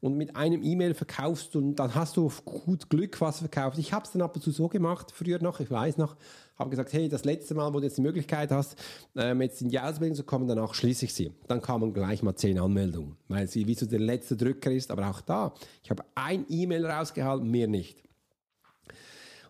Und 0.00 0.16
mit 0.16 0.34
einem 0.34 0.62
E-Mail 0.62 0.94
verkaufst 0.94 1.54
du 1.54 1.58
und 1.58 1.76
dann 1.76 1.94
hast 1.94 2.16
du 2.16 2.24
auf 2.24 2.44
gut 2.46 2.88
Glück 2.88 3.20
was 3.20 3.40
verkauft. 3.40 3.76
Ich 3.76 3.92
habe 3.92 4.06
es 4.06 4.12
dann 4.12 4.22
ab 4.22 4.34
und 4.34 4.40
zu 4.42 4.50
so 4.50 4.68
gemacht, 4.68 5.12
früher 5.12 5.42
noch, 5.42 5.60
ich 5.60 5.70
weiß 5.70 5.98
noch, 5.98 6.16
habe 6.58 6.70
gesagt, 6.70 6.92
hey, 6.94 7.08
das 7.08 7.24
letzte 7.24 7.54
Mal, 7.54 7.72
wo 7.74 7.80
du 7.80 7.84
jetzt 7.84 7.98
die 7.98 8.02
Möglichkeit 8.02 8.50
hast, 8.50 8.76
ähm, 9.14 9.42
jetzt 9.42 9.60
in 9.60 9.68
die 9.68 9.78
Ausbildung 9.78 10.16
zu 10.16 10.24
kommen, 10.24 10.48
danach 10.48 10.72
schließe 10.72 11.04
ich 11.04 11.12
sie. 11.12 11.32
Dann 11.48 11.60
kamen 11.60 11.92
gleich 11.92 12.22
mal 12.22 12.34
zehn 12.34 12.58
Anmeldungen, 12.58 13.16
weil 13.28 13.46
sie 13.46 13.66
wie 13.66 13.74
so 13.74 13.84
der 13.84 13.98
letzte 13.98 14.36
Drücker 14.36 14.70
ist. 14.70 14.90
Aber 14.90 15.10
auch 15.10 15.20
da, 15.20 15.52
ich 15.82 15.90
habe 15.90 16.02
ein 16.14 16.46
E-Mail 16.48 16.86
rausgehalten, 16.86 17.50
mehr 17.50 17.66
nicht. 17.66 18.02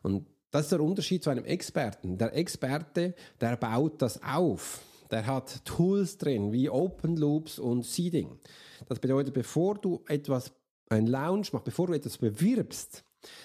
Und 0.03 0.27
das 0.51 0.63
ist 0.63 0.73
der 0.73 0.81
Unterschied 0.81 1.23
zu 1.23 1.31
einem 1.31 1.45
Experten. 1.45 2.19
Der 2.19 2.35
Experte, 2.35 3.15
der 3.41 3.57
baut 3.57 4.03
das 4.03 4.21
auf. 4.23 4.81
Der 5.11 5.27
hat 5.27 5.65
Tools 5.65 6.19
drin, 6.19 6.53
wie 6.53 6.71
Open 6.71 7.17
Loops 7.17 7.59
und 7.59 7.85
Seeding. 7.85 8.39
Das 8.89 8.99
bedeutet, 8.99 9.35
bevor 9.35 9.77
du 9.77 10.03
etwas, 10.07 10.53
ein 10.89 11.07
Lounge 11.07 11.49
machst, 11.53 11.65
bevor 11.65 11.87
du 11.89 11.95
etwas 11.95 12.19
bewirbst, 12.19 13.05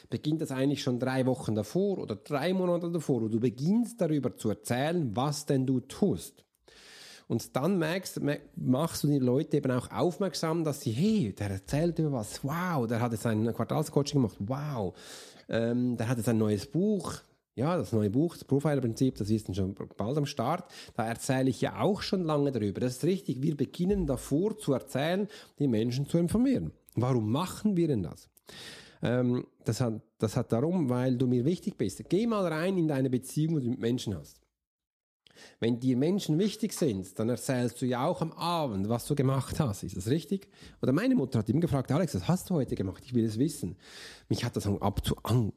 beginnt 0.09 0.41
das 0.41 0.51
eigentlich 0.51 0.81
schon 0.81 0.99
drei 0.99 1.25
Wochen 1.25 1.55
davor 1.55 1.97
oder 1.99 2.15
drei 2.15 2.53
Monate 2.53 2.91
davor, 2.91 3.21
wo 3.21 3.27
du 3.27 3.39
beginnst 3.39 3.99
darüber 3.99 4.35
zu 4.35 4.49
erzählen, 4.49 5.15
was 5.15 5.45
denn 5.45 5.65
du 5.65 5.79
tust. 5.81 6.45
Und 7.27 7.55
dann 7.55 7.79
merkst, 7.79 8.21
machst 8.55 9.03
du 9.03 9.07
die 9.07 9.19
Leute 9.19 9.57
eben 9.57 9.71
auch 9.71 9.89
aufmerksam, 9.91 10.63
dass 10.63 10.81
sie, 10.81 10.91
hey, 10.91 11.33
der 11.33 11.49
erzählt 11.49 11.97
über 11.97 12.11
was, 12.11 12.43
wow, 12.43 12.85
der 12.85 13.01
hat 13.01 13.13
jetzt 13.13 13.25
ein 13.25 13.51
Quartalscoaching 13.51 14.21
gemacht, 14.21 14.37
wow, 14.39 14.93
ähm, 15.49 15.97
der 15.97 16.07
hat 16.07 16.17
jetzt 16.17 16.29
ein 16.29 16.37
neues 16.37 16.67
Buch, 16.67 17.15
ja, 17.55 17.77
das 17.77 17.93
neue 17.93 18.09
Buch, 18.09 18.35
das 18.35 18.43
Profiler-Prinzip, 18.43 19.15
das 19.15 19.29
ist 19.29 19.55
schon 19.55 19.75
bald 19.97 20.17
am 20.17 20.25
Start. 20.25 20.69
Da 20.95 21.07
erzähle 21.07 21.49
ich 21.49 21.61
ja 21.61 21.79
auch 21.79 22.01
schon 22.01 22.23
lange 22.23 22.51
darüber. 22.51 22.81
Das 22.81 22.97
ist 22.97 23.05
richtig. 23.05 23.41
Wir 23.41 23.55
beginnen 23.55 24.05
davor 24.05 24.57
zu 24.57 24.73
erzählen, 24.73 25.27
die 25.57 25.67
Menschen 25.67 26.05
zu 26.07 26.17
informieren. 26.17 26.71
Warum 26.95 27.31
machen 27.31 27.77
wir 27.77 27.87
denn 27.87 28.03
das? 28.03 28.29
Ähm, 29.01 29.47
das, 29.63 29.79
hat, 29.79 30.01
das 30.19 30.35
hat 30.35 30.51
darum, 30.51 30.89
weil 30.89 31.17
du 31.17 31.27
mir 31.27 31.45
wichtig 31.45 31.77
bist. 31.77 32.03
Geh 32.09 32.27
mal 32.27 32.45
rein 32.45 32.77
in 32.77 32.89
deine 32.89 33.09
Beziehung, 33.09 33.59
die 33.59 33.65
du 33.65 33.71
mit 33.71 33.79
Menschen 33.79 34.17
hast. 34.17 34.41
Wenn 35.59 35.79
dir 35.79 35.97
Menschen 35.97 36.37
wichtig 36.39 36.73
sind, 36.73 37.17
dann 37.19 37.29
erzählst 37.29 37.81
du 37.81 37.85
ja 37.85 38.05
auch 38.05 38.21
am 38.21 38.31
Abend, 38.33 38.89
was 38.89 39.05
du 39.05 39.15
gemacht 39.15 39.59
hast. 39.59 39.83
Ist 39.83 39.97
das 39.97 40.07
richtig? 40.07 40.47
Oder 40.81 40.91
meine 40.91 41.15
Mutter 41.15 41.39
hat 41.39 41.49
immer 41.49 41.59
gefragt, 41.59 41.91
Alex, 41.91 42.15
was 42.15 42.27
hast 42.27 42.49
du 42.49 42.55
heute 42.55 42.75
gemacht? 42.75 43.03
Ich 43.05 43.13
will 43.13 43.25
es 43.25 43.39
wissen. 43.39 43.75
Mich 44.27 44.43
hat 44.43 44.55
das 44.55 44.65
ab 44.67 45.05
zu 45.05 45.15
an, 45.23 45.53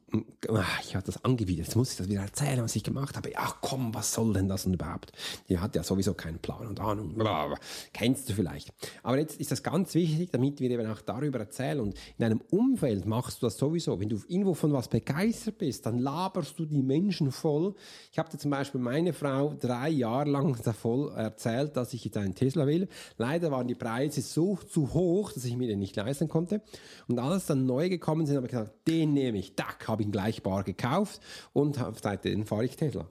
ah, 0.47 0.63
ich 0.83 0.95
hatte 0.95 1.07
das 1.07 1.23
angewidert. 1.25 1.67
Jetzt 1.67 1.75
muss 1.75 1.91
ich 1.91 1.97
das 1.97 2.07
wieder 2.07 2.21
erzählen, 2.21 2.61
was 2.61 2.75
ich 2.75 2.83
gemacht 2.83 3.17
habe. 3.17 3.31
Ach 3.35 3.57
komm, 3.61 3.93
was 3.95 4.13
soll 4.13 4.33
denn 4.33 4.47
das 4.47 4.65
und 4.65 4.73
überhaupt? 4.73 5.11
Die 5.47 5.57
hat 5.57 5.75
ja 5.75 5.83
sowieso 5.83 6.13
keinen 6.13 6.37
Plan 6.39 6.67
und 6.67 6.79
Ahnung. 6.79 7.15
Blablabla. 7.15 7.57
Kennst 7.93 8.29
du 8.29 8.33
vielleicht. 8.33 8.71
Aber 9.01 9.17
jetzt 9.17 9.39
ist 9.39 9.51
das 9.51 9.63
ganz 9.63 9.95
wichtig, 9.95 10.29
damit 10.31 10.59
wir 10.59 10.69
eben 10.69 10.85
auch 10.87 11.01
darüber 11.01 11.39
erzählen. 11.39 11.79
Und 11.79 11.95
in 12.17 12.25
einem 12.25 12.41
Umfeld 12.51 13.05
machst 13.05 13.41
du 13.41 13.47
das 13.47 13.57
sowieso. 13.57 13.99
Wenn 13.99 14.09
du 14.09 14.19
irgendwo 14.27 14.53
von 14.53 14.71
was 14.71 14.87
begeistert 14.87 15.57
bist, 15.57 15.85
dann 15.85 15.97
laberst 15.97 16.59
du 16.59 16.65
die 16.65 16.83
Menschen 16.83 17.31
voll. 17.31 17.73
Ich 18.11 18.19
habe 18.19 18.29
zum 18.37 18.51
Beispiel 18.51 18.81
meine 18.81 19.13
Frau 19.13 19.55
drei 19.59 19.78
Jahre 19.87 20.29
lang 20.29 20.55
voll 20.55 21.11
erzählt, 21.15 21.77
dass 21.77 21.93
ich 21.93 22.03
jetzt 22.03 22.17
einen 22.17 22.35
Tesla 22.35 22.67
will. 22.67 22.87
Leider 23.17 23.51
waren 23.51 23.67
die 23.67 23.75
Preise 23.75 24.21
so 24.21 24.55
zu 24.55 24.93
hoch, 24.93 25.31
dass 25.31 25.45
ich 25.45 25.55
mir 25.55 25.67
den 25.67 25.79
nicht 25.79 25.95
leisten 25.95 26.27
konnte. 26.27 26.61
Und 27.07 27.19
als 27.19 27.45
dann 27.45 27.65
neu 27.65 27.89
gekommen 27.89 28.25
sind, 28.25 28.35
habe 28.35 28.47
ich 28.47 28.51
gesagt, 28.51 28.87
den 28.87 29.13
nehme 29.13 29.37
ich, 29.37 29.55
dack, 29.55 29.87
habe 29.87 30.03
ihn 30.03 30.11
gleich 30.11 30.43
bar 30.43 30.63
gekauft 30.63 31.21
und 31.53 31.79
seitdem 32.01 32.45
fahre 32.45 32.65
ich 32.65 32.75
Tesla. 32.75 33.07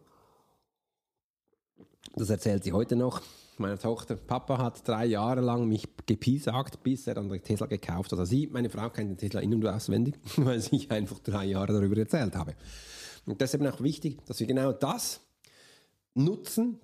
Das 2.15 2.31
erzählt 2.31 2.65
sie 2.65 2.73
heute 2.73 2.97
noch. 2.97 3.23
Meine 3.59 3.79
Tochter, 3.79 4.15
Papa 4.15 4.59
hat 4.59 4.87
drei 4.87 5.07
Jahre 5.07 5.41
lang 5.41 5.67
mich 5.67 5.89
gepiesagt, 6.07 6.83
bis 6.83 7.07
er 7.07 7.15
dann 7.15 7.29
den 7.29 7.43
Tesla 7.43 7.67
gekauft 7.67 8.13
hat. 8.13 8.19
Also 8.19 8.31
sie, 8.31 8.47
meine 8.47 8.71
Frau 8.71 8.89
kennt 8.91 9.11
den 9.11 9.17
Tesla 9.17 9.41
in- 9.41 9.55
und 9.55 9.67
auswendig, 9.67 10.15
weil 10.37 10.63
ich 10.71 10.91
einfach 10.91 11.19
drei 11.19 11.47
Jahre 11.47 11.73
darüber 11.73 11.97
erzählt 11.97 12.37
habe. 12.37 12.55
Und 13.27 13.41
deshalb 13.41 13.63
auch 13.67 13.83
wichtig, 13.83 14.25
dass 14.27 14.41
wir 14.41 14.47
genau 14.47 14.73
das 14.73 15.21
nutzen, 16.15 16.81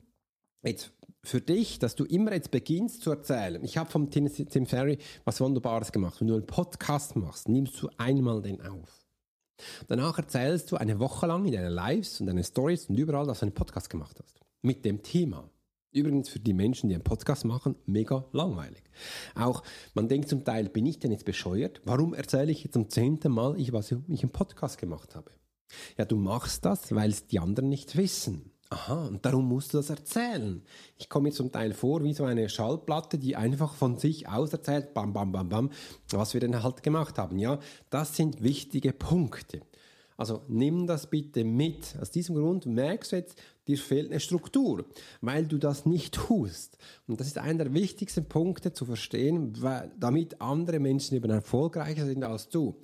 jetzt 0.62 0.92
für 1.22 1.40
dich, 1.40 1.78
dass 1.78 1.94
du 1.94 2.04
immer 2.04 2.32
jetzt 2.32 2.50
beginnst 2.50 3.02
zu 3.02 3.10
erzählen. 3.10 3.62
Ich 3.64 3.78
habe 3.78 3.90
vom 3.90 4.10
Tim, 4.10 4.28
Ferry 4.66 4.98
was 5.24 5.40
Wunderbares 5.40 5.90
gemacht. 5.90 6.20
Wenn 6.20 6.28
du 6.28 6.34
einen 6.34 6.46
Podcast 6.46 7.16
machst, 7.16 7.48
nimmst 7.48 7.80
du 7.82 7.88
einmal 7.96 8.42
den 8.42 8.60
auf. 8.60 9.04
Danach 9.86 10.18
erzählst 10.18 10.70
du 10.72 10.76
eine 10.76 10.98
Woche 10.98 11.26
lang 11.26 11.46
in 11.46 11.52
deinen 11.52 11.72
Lives 11.72 12.20
und 12.20 12.26
deinen 12.26 12.44
Stories 12.44 12.86
und 12.86 12.98
überall, 12.98 13.26
dass 13.26 13.40
du 13.40 13.46
einen 13.46 13.54
Podcast 13.54 13.88
gemacht 13.88 14.18
hast. 14.22 14.40
Mit 14.62 14.84
dem 14.84 15.02
Thema. 15.02 15.48
Übrigens 15.92 16.28
für 16.28 16.40
die 16.40 16.54
Menschen, 16.54 16.88
die 16.88 16.96
einen 16.96 17.04
Podcast 17.04 17.44
machen, 17.44 17.76
mega 17.86 18.24
langweilig. 18.32 18.82
Auch, 19.36 19.62
man 19.94 20.08
denkt 20.08 20.28
zum 20.28 20.44
Teil, 20.44 20.68
bin 20.68 20.86
ich 20.86 20.98
denn 20.98 21.12
jetzt 21.12 21.24
bescheuert? 21.24 21.80
Warum 21.84 22.14
erzähle 22.14 22.50
ich 22.50 22.64
jetzt 22.64 22.72
zum 22.72 22.90
zehnten 22.90 23.30
Mal, 23.30 23.58
ich, 23.58 23.72
was 23.72 23.92
ich 23.92 24.22
einen 24.22 24.32
Podcast 24.32 24.78
gemacht 24.78 25.14
habe? 25.14 25.30
Ja, 25.96 26.04
du 26.04 26.16
machst 26.16 26.64
das, 26.64 26.92
weil 26.92 27.10
es 27.10 27.28
die 27.28 27.38
anderen 27.38 27.68
nicht 27.68 27.96
wissen. 27.96 28.50
Aha, 28.70 29.06
und 29.06 29.24
darum 29.24 29.46
musst 29.46 29.72
du 29.72 29.76
das 29.76 29.90
erzählen. 29.90 30.62
Ich 30.96 31.08
komme 31.08 31.28
mir 31.28 31.34
zum 31.34 31.52
Teil 31.52 31.72
vor 31.74 32.02
wie 32.02 32.14
so 32.14 32.24
eine 32.24 32.48
Schallplatte, 32.48 33.18
die 33.18 33.36
einfach 33.36 33.74
von 33.74 33.98
sich 33.98 34.28
aus 34.28 34.52
erzählt, 34.52 34.94
bam, 34.94 35.12
bam, 35.12 35.32
bam, 35.32 35.48
bam, 35.48 35.70
was 36.10 36.34
wir 36.34 36.40
denn 36.40 36.62
halt 36.62 36.82
gemacht 36.82 37.18
haben. 37.18 37.38
Ja, 37.38 37.58
das 37.90 38.16
sind 38.16 38.42
wichtige 38.42 38.92
Punkte. 38.92 39.60
Also 40.16 40.42
nimm 40.48 40.86
das 40.86 41.08
bitte 41.08 41.44
mit. 41.44 41.96
Aus 42.00 42.10
diesem 42.10 42.36
Grund 42.36 42.66
merkst 42.66 43.12
du 43.12 43.16
jetzt, 43.16 43.36
dir 43.66 43.78
fehlt 43.78 44.10
eine 44.10 44.20
Struktur, 44.20 44.84
weil 45.20 45.46
du 45.46 45.58
das 45.58 45.86
nicht 45.86 46.14
tust. 46.14 46.78
Und 47.06 47.20
das 47.20 47.26
ist 47.26 47.38
einer 47.38 47.64
der 47.64 47.74
wichtigsten 47.74 48.24
Punkte 48.26 48.72
zu 48.72 48.84
verstehen, 48.84 49.60
weil, 49.60 49.90
damit 49.98 50.40
andere 50.40 50.78
Menschen 50.78 51.16
eben 51.16 51.30
erfolgreicher 51.30 52.06
sind 52.06 52.22
als 52.22 52.48
du. 52.48 52.76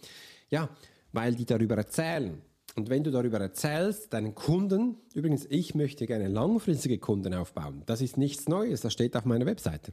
Ja, 0.51 0.69
weil 1.13 1.35
die 1.35 1.45
darüber 1.45 1.77
erzählen. 1.77 2.43
Und 2.77 2.89
wenn 2.89 3.03
du 3.03 3.11
darüber 3.11 3.41
erzählst, 3.41 4.13
deinen 4.13 4.35
Kunden, 4.35 4.97
übrigens, 5.15 5.47
ich 5.49 5.75
möchte 5.75 6.07
gerne 6.07 6.29
langfristige 6.29 6.99
Kunden 6.99 7.35
aufbauen. 7.35 7.83
Das 7.87 8.01
ist 8.01 8.17
nichts 8.17 8.49
Neues, 8.49 8.81
das 8.81 8.93
steht 8.93 9.17
auf 9.17 9.25
meiner 9.25 9.47
Webseite. 9.47 9.93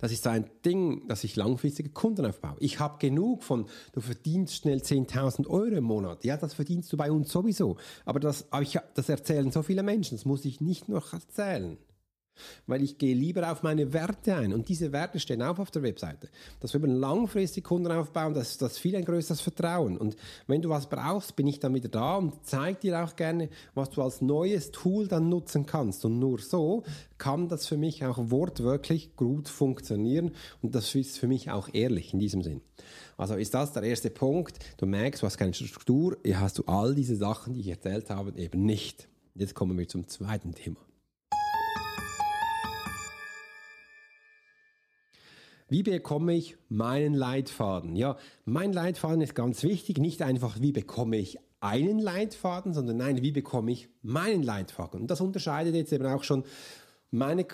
Das 0.00 0.12
ist 0.12 0.26
ein 0.26 0.48
Ding, 0.64 1.06
dass 1.08 1.24
ich 1.24 1.36
langfristige 1.36 1.90
Kunden 1.90 2.24
aufbaue. 2.24 2.56
Ich 2.60 2.80
habe 2.80 2.98
genug 2.98 3.42
von, 3.42 3.66
du 3.92 4.00
verdienst 4.00 4.54
schnell 4.54 4.78
10.000 4.78 5.46
Euro 5.46 5.76
im 5.76 5.84
Monat. 5.84 6.24
Ja, 6.24 6.38
das 6.38 6.54
verdienst 6.54 6.90
du 6.92 6.96
bei 6.96 7.12
uns 7.12 7.30
sowieso. 7.30 7.76
Aber 8.06 8.18
das, 8.18 8.46
das 8.94 9.08
erzählen 9.08 9.50
so 9.50 9.62
viele 9.62 9.82
Menschen, 9.82 10.16
das 10.16 10.24
muss 10.24 10.44
ich 10.46 10.60
nicht 10.60 10.88
noch 10.88 11.12
erzählen 11.12 11.76
weil 12.66 12.82
ich 12.82 12.98
gehe 12.98 13.14
lieber 13.14 13.50
auf 13.50 13.62
meine 13.62 13.92
Werte 13.92 14.34
ein 14.34 14.52
und 14.52 14.68
diese 14.68 14.92
Werte 14.92 15.20
stehen 15.20 15.42
auch 15.42 15.58
auf 15.58 15.70
der 15.70 15.82
Webseite. 15.82 16.28
Dass 16.60 16.72
wir 16.72 16.80
langfristig 16.86 17.64
Kunden 17.64 17.90
aufbauen, 17.92 18.34
das 18.34 18.52
ist 18.52 18.62
das 18.62 18.78
viel 18.78 18.96
ein 18.96 19.04
größeres 19.04 19.40
Vertrauen. 19.40 19.96
Und 19.96 20.16
wenn 20.46 20.62
du 20.62 20.68
was 20.68 20.88
brauchst, 20.88 21.36
bin 21.36 21.46
ich 21.46 21.60
dann 21.60 21.74
wieder 21.74 21.88
da 21.88 22.16
und 22.16 22.34
zeige 22.42 22.80
dir 22.80 23.04
auch 23.04 23.16
gerne, 23.16 23.48
was 23.74 23.90
du 23.90 24.02
als 24.02 24.20
neues 24.20 24.70
Tool 24.70 25.08
dann 25.08 25.28
nutzen 25.28 25.66
kannst. 25.66 26.04
Und 26.04 26.18
nur 26.18 26.38
so 26.38 26.84
kann 27.18 27.48
das 27.48 27.66
für 27.66 27.76
mich 27.76 28.04
auch 28.04 28.30
wortwörtlich 28.30 29.14
gut 29.16 29.48
funktionieren 29.48 30.32
und 30.62 30.74
das 30.74 30.94
ist 30.94 31.18
für 31.18 31.28
mich 31.28 31.50
auch 31.50 31.68
ehrlich 31.72 32.12
in 32.12 32.18
diesem 32.18 32.42
Sinn. 32.42 32.62
Also 33.16 33.34
ist 33.34 33.52
das 33.52 33.72
der 33.72 33.82
erste 33.82 34.10
Punkt. 34.10 34.58
Du 34.78 34.86
merkst, 34.86 35.22
du 35.22 35.26
hast 35.26 35.36
keine 35.36 35.52
Struktur, 35.52 36.16
hier 36.24 36.40
hast 36.40 36.58
du 36.58 36.64
all 36.64 36.94
diese 36.94 37.16
Sachen, 37.16 37.52
die 37.52 37.60
ich 37.60 37.68
erzählt 37.68 38.10
habe, 38.10 38.32
eben 38.38 38.64
nicht. 38.64 39.08
Jetzt 39.34 39.54
kommen 39.54 39.76
wir 39.78 39.86
zum 39.86 40.08
zweiten 40.08 40.54
Thema. 40.54 40.80
Wie 45.70 45.84
bekomme 45.84 46.34
ich 46.34 46.58
meinen 46.68 47.14
Leitfaden? 47.14 47.94
Ja, 47.94 48.16
mein 48.44 48.72
Leitfaden 48.72 49.20
ist 49.20 49.36
ganz 49.36 49.62
wichtig. 49.62 49.98
Nicht 49.98 50.20
einfach, 50.20 50.60
wie 50.60 50.72
bekomme 50.72 51.16
ich 51.16 51.38
einen 51.60 52.00
Leitfaden, 52.00 52.74
sondern 52.74 52.96
nein, 52.96 53.22
wie 53.22 53.30
bekomme 53.30 53.70
ich 53.70 53.88
meinen 54.02 54.42
Leitfaden? 54.42 55.02
Und 55.02 55.10
das 55.12 55.20
unterscheidet 55.20 55.76
jetzt 55.76 55.92
eben 55.92 56.06
auch 56.06 56.24
schon 56.24 56.42
meine 57.12 57.46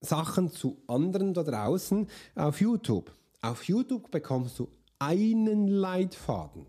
Sachen 0.00 0.52
zu 0.52 0.82
anderen 0.86 1.34
da 1.34 1.42
draußen 1.42 2.06
auf 2.36 2.60
YouTube. 2.60 3.12
Auf 3.42 3.64
YouTube 3.64 4.08
bekommst 4.12 4.60
du 4.60 4.68
einen 5.00 5.66
Leitfaden. 5.66 6.66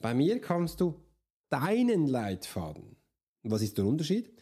Bei 0.00 0.14
mir 0.14 0.40
kannst 0.40 0.80
du 0.80 0.96
deinen 1.48 2.08
Leitfaden. 2.08 2.96
Was 3.44 3.62
ist 3.62 3.78
der 3.78 3.86
Unterschied? 3.86 4.32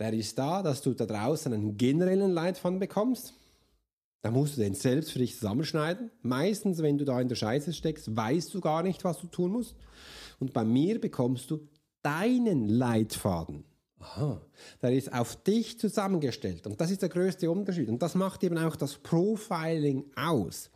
Der 0.00 0.12
ist 0.14 0.36
da, 0.36 0.64
dass 0.64 0.82
du 0.82 0.94
da 0.94 1.06
draußen 1.06 1.52
einen 1.52 1.76
generellen 1.76 2.32
Leitfaden 2.32 2.80
bekommst 2.80 3.34
dann 4.22 4.34
musst 4.34 4.56
du 4.56 4.60
den 4.60 4.74
selbst 4.74 5.12
für 5.12 5.18
dich 5.18 5.36
zusammenschneiden. 5.36 6.10
Meistens, 6.22 6.82
wenn 6.82 6.98
du 6.98 7.04
da 7.04 7.20
in 7.20 7.28
der 7.28 7.36
Scheiße 7.36 7.72
steckst, 7.72 8.14
weißt 8.14 8.52
du 8.52 8.60
gar 8.60 8.82
nicht, 8.82 9.04
was 9.04 9.18
du 9.18 9.26
tun 9.26 9.52
musst. 9.52 9.76
Und 10.38 10.52
bei 10.52 10.64
mir 10.64 11.00
bekommst 11.00 11.50
du 11.50 11.68
deinen 12.02 12.68
Leitfaden. 12.68 13.64
Aha, 14.00 14.40
der 14.82 14.92
ist 14.92 15.12
auf 15.12 15.36
dich 15.36 15.78
zusammengestellt. 15.78 16.66
Und 16.66 16.80
das 16.80 16.90
ist 16.90 17.02
der 17.02 17.10
größte 17.10 17.50
Unterschied. 17.50 17.88
Und 17.88 18.02
das 18.02 18.14
macht 18.14 18.42
eben 18.42 18.58
auch 18.58 18.76
das 18.76 18.94
Profiling 18.94 20.04
aus 20.16 20.70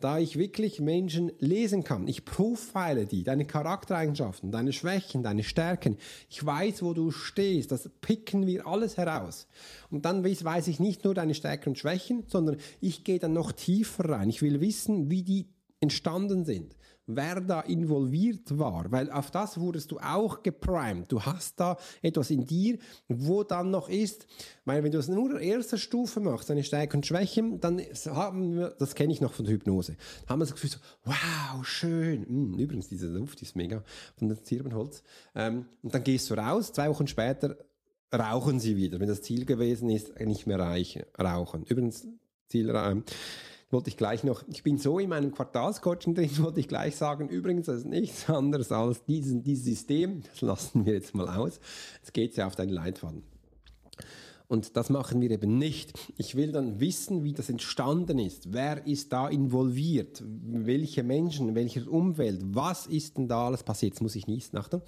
da 0.00 0.18
ich 0.18 0.38
wirklich 0.38 0.80
Menschen 0.80 1.32
lesen 1.38 1.82
kann. 1.82 2.06
Ich 2.06 2.24
profile 2.24 3.06
die, 3.06 3.24
deine 3.24 3.46
Charaktereigenschaften, 3.46 4.52
deine 4.52 4.72
Schwächen, 4.72 5.22
deine 5.22 5.42
Stärken. 5.42 5.96
Ich 6.30 6.44
weiß, 6.44 6.82
wo 6.82 6.94
du 6.94 7.10
stehst. 7.10 7.72
Das 7.72 7.90
picken 8.00 8.46
wir 8.46 8.66
alles 8.66 8.96
heraus. 8.96 9.48
Und 9.90 10.04
dann 10.04 10.24
weiß 10.24 10.68
ich 10.68 10.78
nicht 10.78 11.04
nur 11.04 11.14
deine 11.14 11.34
Stärken 11.34 11.70
und 11.70 11.78
Schwächen, 11.78 12.24
sondern 12.28 12.58
ich 12.80 13.02
gehe 13.02 13.18
dann 13.18 13.32
noch 13.32 13.52
tiefer 13.52 14.08
rein. 14.08 14.30
Ich 14.30 14.42
will 14.42 14.60
wissen, 14.60 15.10
wie 15.10 15.22
die 15.22 15.48
entstanden 15.80 16.44
sind 16.44 16.76
wer 17.08 17.40
da 17.40 17.60
involviert 17.62 18.56
war, 18.58 18.90
weil 18.92 19.10
auf 19.10 19.30
das 19.30 19.58
wurdest 19.58 19.90
du 19.90 19.98
auch 19.98 20.42
geprimed. 20.42 21.10
Du 21.10 21.20
hast 21.22 21.58
da 21.58 21.76
etwas 22.02 22.30
in 22.30 22.44
dir, 22.44 22.78
wo 23.08 23.42
dann 23.42 23.70
noch 23.70 23.88
ist, 23.88 24.26
weil 24.64 24.84
wenn 24.84 24.92
du 24.92 24.98
es 24.98 25.08
nur 25.08 25.40
in 25.40 25.48
erster 25.48 25.78
Stufe 25.78 26.20
machst, 26.20 26.50
deine 26.50 26.62
Stärken 26.62 26.98
und 26.98 27.06
Schwächen, 27.06 27.60
dann 27.60 27.80
haben 28.06 28.54
wir, 28.54 28.70
das 28.78 28.94
kenne 28.94 29.12
ich 29.12 29.20
noch 29.20 29.32
von 29.32 29.46
der 29.46 29.54
Hypnose, 29.54 29.96
haben 30.28 30.40
wir 30.40 30.44
das 30.44 30.54
Gefühl 30.54 30.70
so, 30.70 30.78
wow, 31.04 31.66
schön. 31.66 32.26
Hm, 32.26 32.58
übrigens, 32.58 32.88
dieser 32.88 33.08
Luft 33.08 33.40
ist 33.42 33.56
mega 33.56 33.82
von 34.16 34.28
dem 34.28 34.44
Zirbenholz. 34.44 35.02
Ähm, 35.34 35.66
und 35.82 35.94
dann 35.94 36.04
gehst 36.04 36.30
du 36.30 36.34
raus, 36.34 36.72
zwei 36.72 36.88
Wochen 36.90 37.06
später 37.06 37.56
rauchen 38.14 38.60
sie 38.60 38.76
wieder, 38.76 39.00
wenn 39.00 39.08
das 39.08 39.22
Ziel 39.22 39.44
gewesen 39.44 39.90
ist, 39.90 40.18
nicht 40.20 40.46
mehr 40.46 40.58
reich, 40.58 41.04
rauchen. 41.18 41.64
Übrigens, 41.64 42.06
Ziel, 42.48 42.72
ähm, 42.74 43.04
wollte 43.70 43.90
ich 43.90 43.96
gleich 43.96 44.24
noch, 44.24 44.44
ich 44.48 44.62
bin 44.62 44.78
so 44.78 44.98
in 44.98 45.10
meinem 45.10 45.32
Quartalscoaching 45.32 46.14
drin, 46.14 46.30
wollte 46.38 46.60
ich 46.60 46.68
gleich 46.68 46.96
sagen, 46.96 47.28
übrigens, 47.28 47.66
das 47.66 47.78
ist 47.78 47.86
nichts 47.86 48.28
anderes 48.30 48.72
als 48.72 49.04
diesen, 49.04 49.42
dieses 49.42 49.64
System, 49.64 50.22
das 50.22 50.40
lassen 50.40 50.86
wir 50.86 50.94
jetzt 50.94 51.14
mal 51.14 51.28
aus, 51.28 51.60
jetzt 51.96 52.14
geht 52.14 52.30
es 52.30 52.36
ja 52.36 52.46
auf 52.46 52.56
deinen 52.56 52.70
Leitfaden. 52.70 53.22
Und 54.48 54.78
das 54.78 54.88
machen 54.88 55.20
wir 55.20 55.30
eben 55.30 55.58
nicht. 55.58 55.92
Ich 56.16 56.34
will 56.34 56.52
dann 56.52 56.80
wissen, 56.80 57.22
wie 57.22 57.34
das 57.34 57.50
entstanden 57.50 58.18
ist. 58.18 58.50
Wer 58.50 58.86
ist 58.86 59.12
da 59.12 59.28
involviert? 59.28 60.24
Welche 60.24 61.02
Menschen, 61.02 61.54
welche 61.54 61.84
Umwelt? 61.84 62.40
Was 62.42 62.86
ist 62.86 63.18
denn 63.18 63.28
da 63.28 63.46
alles 63.46 63.62
passiert? 63.62 63.92
Jetzt 63.92 64.00
muss 64.00 64.16
ich 64.16 64.26
niesen, 64.26 64.56
Achtung. 64.56 64.80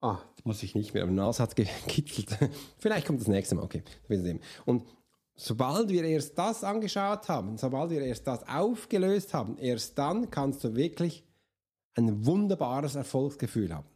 Ah, 0.00 0.18
muss 0.44 0.62
ich 0.62 0.74
nicht 0.74 0.94
mehr. 0.94 1.02
Aber 1.02 1.12
Nase 1.12 1.42
hat 1.42 1.56
gekitzelt. 1.56 2.28
Vielleicht 2.78 3.06
kommt 3.06 3.20
das 3.20 3.28
nächste 3.28 3.54
Mal. 3.54 3.62
Okay. 3.62 3.82
Und 4.64 4.84
sobald 5.34 5.90
wir 5.90 6.04
erst 6.04 6.38
das 6.38 6.64
angeschaut 6.64 7.28
haben, 7.28 7.58
sobald 7.58 7.90
wir 7.90 8.00
erst 8.00 8.26
das 8.26 8.46
aufgelöst 8.48 9.34
haben, 9.34 9.58
erst 9.58 9.98
dann 9.98 10.30
kannst 10.30 10.64
du 10.64 10.74
wirklich 10.74 11.24
ein 11.94 12.24
wunderbares 12.24 12.94
Erfolgsgefühl 12.94 13.74
haben. 13.74 13.86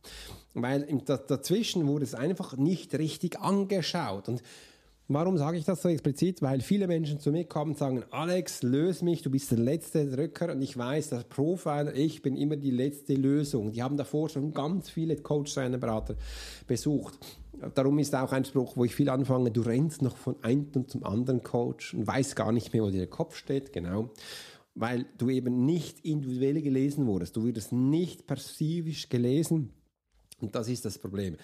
Weil 0.52 0.84
dazwischen 1.06 1.86
wurde 1.86 2.04
es 2.04 2.14
einfach 2.14 2.56
nicht 2.56 2.94
richtig 2.94 3.40
angeschaut. 3.40 4.28
Und 4.28 4.42
Warum 5.06 5.36
sage 5.36 5.58
ich 5.58 5.66
das 5.66 5.82
so 5.82 5.90
explizit? 5.90 6.40
Weil 6.40 6.62
viele 6.62 6.86
Menschen 6.86 7.20
zu 7.20 7.30
mir 7.30 7.44
kommen 7.44 7.72
und 7.72 7.78
sagen, 7.78 8.04
Alex, 8.10 8.62
löse 8.62 9.04
mich, 9.04 9.20
du 9.20 9.30
bist 9.30 9.50
der 9.50 9.58
letzte 9.58 10.10
Drücker 10.10 10.50
und 10.50 10.62
ich 10.62 10.78
weiß, 10.78 11.10
dass 11.10 11.24
Profiler, 11.24 11.94
ich 11.94 12.22
bin 12.22 12.36
immer 12.36 12.56
die 12.56 12.70
letzte 12.70 13.14
Lösung. 13.14 13.72
Die 13.72 13.82
haben 13.82 13.98
davor 13.98 14.30
schon 14.30 14.54
ganz 14.54 14.88
viele 14.88 15.16
Coach 15.16 15.54
Berater 15.54 16.16
besucht. 16.66 17.18
Darum 17.74 17.98
ist 17.98 18.14
auch 18.14 18.32
ein 18.32 18.46
Spruch, 18.46 18.78
wo 18.78 18.84
ich 18.86 18.94
viel 18.94 19.10
anfange, 19.10 19.50
du 19.50 19.60
rennst 19.60 20.00
noch 20.00 20.16
von 20.16 20.36
einem 20.42 20.88
zum 20.88 21.04
anderen 21.04 21.42
Coach 21.42 21.92
und 21.92 22.06
weißt 22.06 22.34
gar 22.34 22.52
nicht 22.52 22.72
mehr, 22.72 22.82
wo 22.82 22.88
dir 22.88 22.98
der 22.98 23.06
Kopf 23.06 23.36
steht, 23.36 23.74
genau. 23.74 24.10
Weil 24.74 25.04
du 25.18 25.28
eben 25.28 25.66
nicht 25.66 26.00
individuell 26.04 26.62
gelesen 26.62 27.06
wurdest. 27.06 27.36
Du 27.36 27.42
wurdest 27.44 27.72
nicht 27.72 28.26
persivisch 28.26 29.10
gelesen. 29.10 29.70
Und 30.40 30.54
das 30.54 30.68
ist 30.68 30.86
das 30.86 30.98
Problem. 30.98 31.36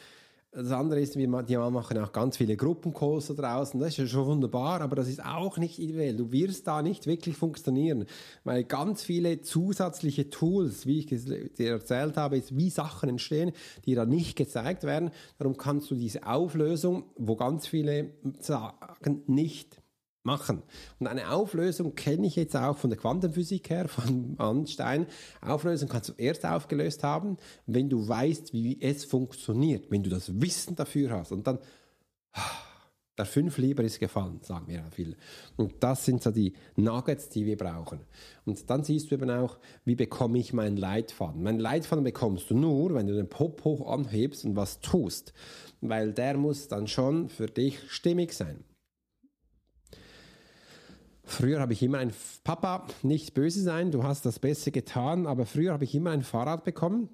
Das 0.53 0.73
andere 0.73 1.01
ist, 1.01 1.17
wir, 1.17 1.43
die 1.45 1.57
machen 1.57 1.99
auch 1.99 2.11
ganz 2.11 2.37
viele 2.37 2.57
Gruppencalls 2.57 3.29
da 3.29 3.35
draußen. 3.35 3.79
Das 3.79 3.91
ist 3.91 3.99
ja 3.99 4.07
schon 4.09 4.27
wunderbar, 4.27 4.81
aber 4.81 4.97
das 4.97 5.07
ist 5.07 5.25
auch 5.25 5.59
nicht 5.59 5.79
ideell. 5.79 6.17
Du 6.17 6.33
wirst 6.33 6.67
da 6.67 6.83
nicht 6.83 7.07
wirklich 7.07 7.37
funktionieren, 7.37 8.05
weil 8.43 8.65
ganz 8.65 9.05
viele 9.05 9.43
zusätzliche 9.43 10.29
Tools, 10.29 10.87
wie 10.87 10.99
ich 10.99 11.07
dir 11.07 11.71
erzählt 11.71 12.17
habe, 12.17 12.37
ist, 12.37 12.57
wie 12.57 12.69
Sachen 12.69 13.11
entstehen, 13.11 13.53
die 13.85 13.95
da 13.95 14.05
nicht 14.05 14.37
gezeigt 14.37 14.83
werden. 14.83 15.13
Darum 15.39 15.57
kannst 15.57 15.89
du 15.93 15.95
diese 15.95 16.27
Auflösung, 16.27 17.05
wo 17.17 17.37
ganz 17.37 17.69
viele 17.69 18.11
sagen, 18.41 19.23
nicht 19.29 19.81
machen. 20.23 20.63
Und 20.99 21.07
eine 21.07 21.31
Auflösung 21.31 21.95
kenne 21.95 22.27
ich 22.27 22.37
jetzt 22.37 22.57
auch 22.57 22.77
von 22.77 22.91
der 22.91 22.99
Quantenphysik 22.99 23.71
her, 23.71 23.89
von 23.89 24.37
Einstein. 24.39 25.07
Auflösung 25.41 25.89
kannst 25.89 26.11
du 26.11 26.13
erst 26.17 26.45
aufgelöst 26.45 27.03
haben, 27.03 27.37
wenn 27.67 27.89
du 27.89 28.07
weißt, 28.07 28.53
wie 28.53 28.81
es 28.81 29.05
funktioniert, 29.05 29.91
wenn 29.91 30.03
du 30.03 30.11
das 30.11 30.41
Wissen 30.41 30.77
dafür 30.77 31.11
hast. 31.11 31.33
Und 31.33 31.47
dann, 31.47 31.59
der 33.19 33.27
fünf 33.27 33.59
lieber 33.59 33.83
ist 33.83 33.99
gefallen, 33.99 34.41
sagen 34.43 34.67
wir 34.69 34.77
ja 34.77 34.91
viele. 34.91 35.17
Und 35.57 35.75
das 35.81 36.05
sind 36.05 36.23
so 36.23 36.31
die 36.31 36.55
Nuggets, 36.77 37.29
die 37.29 37.45
wir 37.45 37.57
brauchen. 37.57 38.01
Und 38.47 38.69
dann 38.71 38.85
siehst 38.85 39.11
du 39.11 39.15
eben 39.15 39.31
auch, 39.31 39.59
wie 39.85 39.95
bekomme 39.95 40.39
ich 40.39 40.53
meinen 40.53 40.77
Leitfaden. 40.77 41.43
Mein 41.43 41.59
Leitfaden 41.59 42.05
bekommst 42.05 42.51
du 42.51 42.57
nur, 42.57 42.95
wenn 42.95 43.07
du 43.07 43.15
den 43.15 43.29
Pop 43.29 43.65
hoch 43.65 43.91
anhebst 43.91 44.45
und 44.45 44.57
was 44.57 44.81
tust. 44.81 45.33
Weil 45.83 46.13
der 46.13 46.37
muss 46.37 46.69
dann 46.69 46.87
schon 46.89 47.29
für 47.29 47.47
dich 47.47 47.79
stimmig 47.91 48.33
sein. 48.33 48.65
Früher 51.31 51.61
habe 51.61 51.73
ich 51.73 51.83
immer 51.83 51.99
ein 51.99 52.13
Papa, 52.43 52.87
nicht 53.03 53.35
böse 53.35 53.63
sein, 53.63 53.93
du 53.93 54.03
hast 54.03 54.27
das 54.27 54.41
Beste 54.41 54.73
getan, 54.73 55.29
aber 55.29 55.47
früher 55.47 55.73
habe 55.73 55.85
ich 55.85 55.95
immer 55.95 56.11
ein 56.11 56.25
Fahrrad 56.25 56.65
bekommen, 56.65 57.09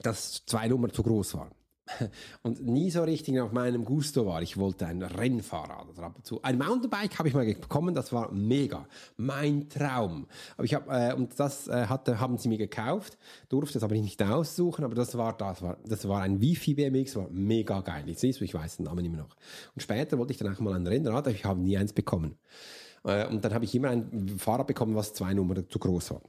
das 0.00 0.44
zwei 0.44 0.68
Nummern 0.68 0.92
zu 0.92 1.02
groß 1.02 1.34
war. 1.34 1.50
Und 2.42 2.62
nie 2.62 2.90
so 2.90 3.02
richtig 3.02 3.34
nach 3.34 3.50
meinem 3.50 3.86
Gusto 3.86 4.26
war. 4.26 4.42
Ich 4.42 4.58
wollte 4.58 4.86
ein 4.86 5.02
Rennfahrrad 5.02 5.88
oder 5.88 6.02
ab 6.04 6.16
und 6.16 6.26
zu. 6.26 6.42
Ein 6.42 6.58
Mountainbike 6.58 7.18
habe 7.18 7.28
ich 7.28 7.34
mal 7.34 7.44
bekommen, 7.44 7.94
das 7.94 8.12
war 8.12 8.30
mega. 8.32 8.86
Mein 9.16 9.68
Traum. 9.68 10.26
Aber 10.56 10.64
ich 10.64 10.74
habe, 10.74 10.90
äh, 10.90 11.14
und 11.14 11.40
das 11.40 11.68
äh, 11.68 11.86
hatte, 11.86 12.20
haben 12.20 12.36
sie 12.36 12.48
mir 12.48 12.58
gekauft, 12.58 13.18
durfte 13.48 13.78
es 13.78 13.84
aber 13.84 13.94
nicht 13.94 14.22
aussuchen, 14.22 14.84
aber 14.84 14.94
das 14.94 15.16
war, 15.16 15.36
das 15.36 15.62
war, 15.62 15.78
das 15.84 16.06
war 16.06 16.20
ein 16.22 16.40
Wifi 16.40 16.74
BMX, 16.74 17.16
war 17.16 17.28
mega 17.30 17.80
geil. 17.80 18.04
Jetzt 18.06 18.20
siehst 18.20 18.40
du, 18.40 18.44
ich 18.44 18.54
weiß 18.54 18.76
den 18.76 18.84
Namen 18.84 19.04
immer 19.04 19.18
noch. 19.18 19.36
Und 19.74 19.80
später 19.82 20.18
wollte 20.18 20.32
ich 20.32 20.38
dann 20.38 20.54
auch 20.54 20.60
mal 20.60 20.74
ein 20.74 20.86
Rennrad, 20.86 21.26
aber 21.26 21.34
ich 21.34 21.44
habe 21.44 21.60
nie 21.60 21.78
eins 21.78 21.94
bekommen. 21.94 22.36
Äh, 23.04 23.26
und 23.26 23.44
dann 23.44 23.54
habe 23.54 23.64
ich 23.64 23.74
immer 23.74 23.90
ein 23.90 24.38
Fahrrad 24.38 24.66
bekommen, 24.66 24.94
was 24.94 25.14
zwei 25.14 25.34
Nummern 25.34 25.68
zu 25.68 25.78
groß 25.78 26.12
war. 26.12 26.22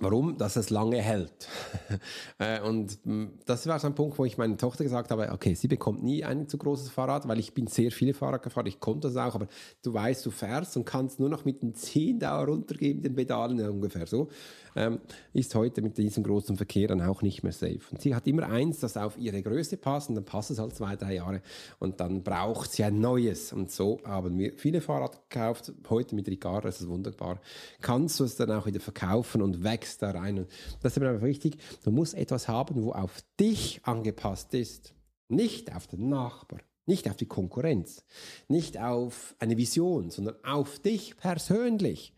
Warum? 0.00 0.38
Dass 0.38 0.56
es 0.56 0.70
lange 0.70 1.00
hält. 1.00 1.48
Äh, 2.38 2.60
und 2.62 2.98
mm, 3.04 3.26
das 3.44 3.66
war 3.66 3.78
so 3.78 3.86
ein 3.86 3.94
Punkt, 3.94 4.18
wo 4.18 4.24
ich 4.24 4.38
meiner 4.38 4.56
Tochter 4.56 4.82
gesagt 4.82 5.10
habe, 5.10 5.30
okay, 5.30 5.52
sie 5.52 5.68
bekommt 5.68 6.02
nie 6.02 6.24
ein 6.24 6.48
zu 6.48 6.56
großes 6.56 6.88
Fahrrad, 6.88 7.28
weil 7.28 7.38
ich 7.38 7.52
bin 7.52 7.66
sehr 7.66 7.90
viele 7.90 8.14
Fahrrad 8.14 8.42
gefahren, 8.42 8.66
ich 8.66 8.80
konnte 8.80 9.08
das 9.08 9.16
auch, 9.18 9.34
aber 9.34 9.46
du 9.82 9.92
weißt, 9.92 10.24
du 10.24 10.30
fährst 10.30 10.74
und 10.78 10.86
kannst 10.86 11.20
nur 11.20 11.28
noch 11.28 11.44
mit 11.44 11.62
den 11.62 11.74
Zehen 11.74 12.18
da 12.18 12.42
runtergeben, 12.42 13.02
den 13.02 13.14
Pedalen 13.14 13.60
ungefähr 13.68 14.06
so 14.06 14.28
ähm, 14.76 15.00
ist 15.32 15.54
heute 15.54 15.82
mit 15.82 15.98
diesem 15.98 16.22
großen 16.22 16.56
Verkehr 16.56 16.88
dann 16.88 17.00
auch 17.02 17.22
nicht 17.22 17.42
mehr 17.42 17.52
safe. 17.52 17.80
Und 17.90 18.00
sie 18.00 18.14
hat 18.14 18.26
immer 18.26 18.48
eins, 18.48 18.80
das 18.80 18.96
auf 18.96 19.18
ihre 19.18 19.42
Größe 19.42 19.76
passt 19.76 20.08
und 20.08 20.14
dann 20.14 20.24
passt 20.24 20.50
es 20.50 20.58
halt 20.58 20.74
zwei, 20.74 20.96
drei 20.96 21.14
Jahre 21.14 21.42
und 21.78 22.00
dann 22.00 22.22
braucht 22.22 22.72
sie 22.72 22.84
ein 22.84 23.00
neues. 23.00 23.52
Und 23.52 23.70
so 23.70 24.00
haben 24.04 24.38
wir 24.38 24.52
viele 24.56 24.80
Fahrrad 24.80 25.28
gekauft. 25.28 25.72
Heute 25.88 26.14
mit 26.14 26.28
Ricardo 26.28 26.68
ist 26.68 26.80
es 26.80 26.88
wunderbar. 26.88 27.40
Kannst 27.80 28.20
du 28.20 28.24
es 28.24 28.36
dann 28.36 28.50
auch 28.50 28.66
wieder 28.66 28.80
verkaufen 28.80 29.42
und 29.42 29.64
wächst 29.64 29.89
da 29.98 30.10
rein. 30.10 30.38
Und 30.38 30.48
das 30.82 30.96
ist 30.96 31.02
aber 31.02 31.22
wichtig. 31.22 31.56
Du 31.84 31.90
musst 31.90 32.14
etwas 32.14 32.48
haben, 32.48 32.82
wo 32.82 32.92
auf 32.92 33.22
dich 33.38 33.80
angepasst 33.84 34.54
ist. 34.54 34.94
Nicht 35.28 35.74
auf 35.74 35.86
den 35.86 36.08
Nachbar. 36.08 36.60
Nicht 36.86 37.08
auf 37.08 37.16
die 37.16 37.26
Konkurrenz, 37.26 38.04
nicht 38.48 38.76
auf 38.76 39.36
eine 39.38 39.56
Vision, 39.56 40.10
sondern 40.10 40.34
auf 40.44 40.80
dich 40.80 41.16
persönlich. 41.16 42.14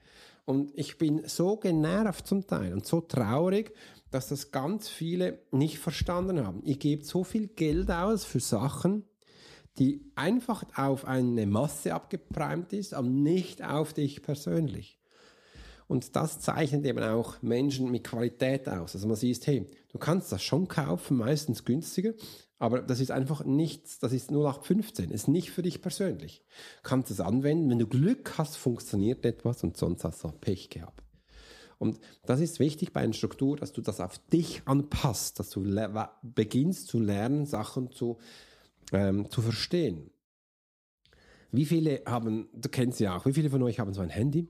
Und 0.46 0.72
ich 0.74 0.96
bin 0.96 1.22
so 1.26 1.56
genervt 1.56 2.26
zum 2.26 2.46
Teil 2.46 2.72
und 2.72 2.86
so 2.86 3.02
traurig, 3.02 3.74
dass 4.10 4.28
das 4.28 4.50
ganz 4.50 4.88
viele 4.88 5.40
nicht 5.50 5.78
verstanden 5.78 6.46
haben. 6.46 6.62
Ich 6.64 6.78
gebe 6.78 7.04
so 7.04 7.22
viel 7.22 7.48
Geld 7.48 7.90
aus 7.90 8.24
für 8.24 8.40
Sachen, 8.40 9.04
die 9.78 10.10
einfach 10.14 10.64
auf 10.76 11.04
eine 11.06 11.46
Masse 11.46 11.94
abgeprimt 11.94 12.72
ist, 12.72 12.94
aber 12.94 13.08
nicht 13.08 13.62
auf 13.62 13.92
dich 13.92 14.22
persönlich. 14.22 14.98
Und 15.92 16.16
das 16.16 16.40
zeichnet 16.40 16.86
eben 16.86 17.04
auch 17.04 17.42
Menschen 17.42 17.90
mit 17.90 18.04
Qualität 18.04 18.66
aus. 18.66 18.94
Also 18.94 19.06
man 19.06 19.14
sieht, 19.14 19.46
hey, 19.46 19.66
du 19.90 19.98
kannst 19.98 20.32
das 20.32 20.42
schon 20.42 20.66
kaufen, 20.66 21.18
meistens 21.18 21.66
günstiger, 21.66 22.14
aber 22.58 22.80
das 22.80 22.98
ist 22.98 23.10
einfach 23.10 23.44
nichts, 23.44 23.98
das 23.98 24.14
ist 24.14 24.30
0815, 24.30 25.10
ist 25.10 25.28
nicht 25.28 25.50
für 25.50 25.60
dich 25.60 25.82
persönlich. 25.82 26.46
Kannst 26.82 27.10
es 27.10 27.20
anwenden, 27.20 27.68
wenn 27.68 27.78
du 27.78 27.86
Glück 27.86 28.38
hast, 28.38 28.56
funktioniert 28.56 29.26
etwas 29.26 29.62
und 29.64 29.76
sonst 29.76 30.02
hast 30.02 30.24
du 30.24 30.32
Pech 30.32 30.70
gehabt. 30.70 31.02
Und 31.76 32.00
das 32.24 32.40
ist 32.40 32.58
wichtig 32.58 32.94
bei 32.94 33.02
einer 33.02 33.12
Struktur, 33.12 33.58
dass 33.58 33.74
du 33.74 33.82
das 33.82 34.00
auf 34.00 34.16
dich 34.16 34.62
anpasst, 34.64 35.40
dass 35.40 35.50
du 35.50 35.62
beginnst 36.22 36.86
zu 36.86 37.00
lernen, 37.00 37.44
Sachen 37.44 37.92
zu, 37.92 38.16
ähm, 38.92 39.28
zu 39.28 39.42
verstehen. 39.42 40.10
Wie 41.50 41.66
viele 41.66 42.00
haben, 42.06 42.48
du 42.54 42.70
kennst 42.70 42.98
ja 42.98 43.14
auch, 43.14 43.26
wie 43.26 43.34
viele 43.34 43.50
von 43.50 43.62
euch 43.62 43.78
haben 43.78 43.92
so 43.92 44.00
ein 44.00 44.08
Handy? 44.08 44.48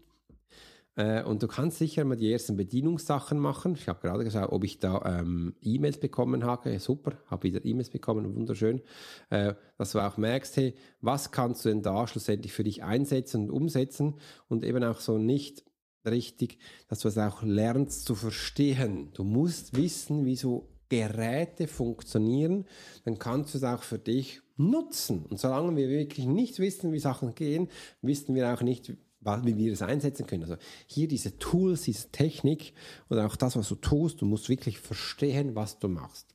Äh, 0.96 1.22
und 1.22 1.42
du 1.42 1.48
kannst 1.48 1.78
sicher 1.78 2.05
mal 2.05 2.16
die 2.16 2.33
ersten 2.33 2.57
Bedienungssachen 2.57 3.38
machen. 3.38 3.74
Ich 3.74 3.88
habe 3.88 4.00
gerade 4.00 4.24
geschaut, 4.24 4.52
ob 4.52 4.64
ich 4.64 4.78
da 4.78 5.20
ähm, 5.20 5.55
E-Mails 5.62 5.98
bekommen 5.98 6.44
habe. 6.44 6.78
Super, 6.78 7.18
habe 7.26 7.44
wieder 7.44 7.64
E-Mails 7.64 7.90
bekommen, 7.90 8.35
wunderschön. 8.35 8.83
Äh, 9.31 9.55
dass 9.78 9.92
du 9.92 10.00
auch 10.00 10.16
merkst, 10.16 10.57
hey, 10.57 10.74
was 11.00 11.31
kannst 11.31 11.64
du 11.64 11.70
denn 11.70 11.83
da 11.83 12.07
schlussendlich 12.07 12.52
für 12.52 12.64
dich 12.64 12.83
einsetzen 12.83 13.44
und 13.44 13.50
umsetzen 13.50 14.14
und 14.48 14.64
eben 14.64 14.85
auch 14.85 15.00
so 15.00 15.18
nicht 15.18 15.64
richtig, 16.05 16.59
dass 16.88 17.00
du 17.00 17.09
es 17.09 17.18
auch 17.18 17.42
lernst 17.42 18.05
zu 18.05 18.14
verstehen. 18.14 19.11
Du 19.14 19.24
musst 19.24 19.76
wissen, 19.76 20.24
wie 20.24 20.37
so 20.37 20.68
Geräte 20.88 21.68
funktionieren, 21.68 22.66
dann 23.05 23.18
kannst 23.18 23.55
du 23.55 23.59
es 23.59 23.64
auch 23.64 23.83
für 23.83 23.98
dich 23.98 24.42
nutzen. 24.57 25.24
Und 25.24 25.40
solange 25.40 25.74
wir 25.74 25.88
wirklich 25.88 26.26
nicht 26.26 26.59
wissen, 26.59 26.92
wie 26.92 26.98
Sachen 26.98 27.35
gehen, 27.35 27.68
wissen 28.02 28.35
wir 28.35 28.52
auch 28.52 28.61
nicht, 28.61 28.92
wie 29.24 29.56
wir 29.56 29.72
es 29.72 29.82
einsetzen 29.82 30.26
können. 30.26 30.42
Also 30.42 30.56
hier 30.87 31.08
diese 31.08 31.38
Tools, 31.38 31.82
diese 31.82 32.11
Technik 32.11 32.72
und 33.08 33.18
auch 33.18 33.37
das, 33.37 33.56
was 33.56 33.68
du 33.68 33.76
tust, 33.76 34.20
du 34.20 34.26
musst 34.26 34.48
wirklich 34.48 34.78
verstehen, 34.78 35.54
was 35.54 35.78
du 35.78 35.88
machst. 35.88 36.26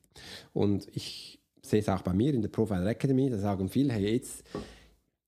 Und 0.53 0.87
ich 0.95 1.39
sehe 1.61 1.81
es 1.81 1.89
auch 1.89 2.01
bei 2.01 2.13
mir 2.13 2.33
in 2.33 2.41
der 2.41 2.49
Profile 2.49 2.89
Academy, 2.89 3.29
da 3.29 3.37
sagen 3.37 3.69
viele, 3.69 3.93
hey, 3.93 4.13
jetzt, 4.13 4.43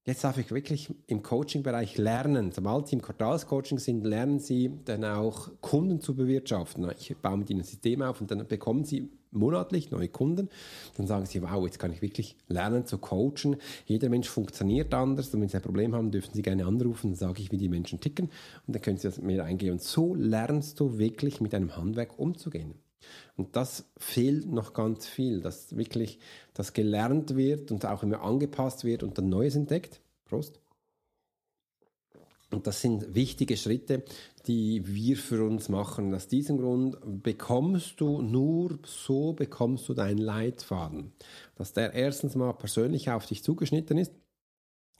jetzt 0.09 0.23
darf 0.23 0.37
ich 0.37 0.51
wirklich 0.51 0.89
im 1.07 1.21
Coaching-Bereich 1.21 1.97
lernen. 1.97 2.51
Sobald 2.51 2.87
sie 2.87 2.95
im 2.95 3.01
Quartalscoaching 3.01 3.77
sind, 3.79 4.03
lernen 4.03 4.39
sie 4.39 4.71
dann 4.85 5.05
auch 5.05 5.49
Kunden 5.61 6.01
zu 6.01 6.15
bewirtschaften. 6.15 6.89
Ich 6.99 7.15
baue 7.17 7.37
mit 7.37 7.49
ihnen 7.49 7.61
ein 7.61 7.65
System 7.65 8.01
auf 8.01 8.19
und 8.19 8.31
dann 8.31 8.45
bekommen 8.47 8.83
sie 8.83 9.09
monatlich 9.31 9.91
neue 9.91 10.07
Kunden, 10.07 10.49
dann 10.97 11.05
sagen 11.05 11.27
sie, 11.27 11.43
wow, 11.43 11.63
jetzt 11.63 11.77
kann 11.77 11.93
ich 11.93 12.01
wirklich 12.01 12.35
lernen 12.47 12.87
zu 12.87 12.97
coachen. 12.97 13.57
Jeder 13.85 14.09
Mensch 14.09 14.27
funktioniert 14.27 14.91
anders 14.95 15.31
und 15.33 15.41
wenn 15.41 15.49
Sie 15.49 15.57
ein 15.57 15.61
Problem 15.61 15.93
haben, 15.93 16.09
dürfen 16.09 16.33
Sie 16.33 16.41
gerne 16.41 16.65
anrufen, 16.65 17.11
dann 17.11 17.15
sage 17.15 17.43
ich, 17.43 17.51
wie 17.51 17.57
die 17.57 17.69
Menschen 17.69 17.99
ticken 17.99 18.31
und 18.65 18.75
dann 18.75 18.81
können 18.81 18.97
Sie 18.97 19.07
das 19.07 19.21
mehr 19.21 19.43
eingehen. 19.43 19.73
Und 19.73 19.83
so 19.83 20.15
lernst 20.15 20.79
du 20.79 20.97
wirklich 20.97 21.41
mit 21.41 21.53
einem 21.53 21.77
Handwerk 21.77 22.17
umzugehen. 22.17 22.73
Und 23.35 23.55
das 23.55 23.85
fehlt 23.97 24.51
noch 24.51 24.73
ganz 24.73 25.07
viel, 25.07 25.41
dass 25.41 25.75
wirklich 25.75 26.19
das 26.53 26.73
gelernt 26.73 27.35
wird 27.35 27.71
und 27.71 27.85
auch 27.85 28.03
immer 28.03 28.21
angepasst 28.21 28.83
wird 28.83 29.03
und 29.03 29.17
dann 29.17 29.29
Neues 29.29 29.55
entdeckt. 29.55 30.01
Prost. 30.25 30.59
Und 32.51 32.65
das 32.65 32.81
sind 32.81 33.13
wichtige 33.13 33.57
Schritte, 33.57 34.03
die 34.47 34.81
wir 34.87 35.17
für 35.17 35.43
uns 35.43 35.69
machen. 35.69 36.13
Aus 36.15 36.27
diesem 36.27 36.57
Grund 36.57 36.97
bekommst 37.23 38.01
du 38.01 38.21
nur 38.21 38.79
so 38.85 39.33
bekommst 39.33 39.87
du 39.87 39.93
deinen 39.93 40.17
Leitfaden, 40.17 41.13
dass 41.55 41.73
der 41.73 41.93
erstens 41.93 42.35
mal 42.35 42.53
persönlich 42.53 43.11
auf 43.11 43.27
dich 43.27 43.43
zugeschnitten 43.43 43.99
ist 43.99 44.11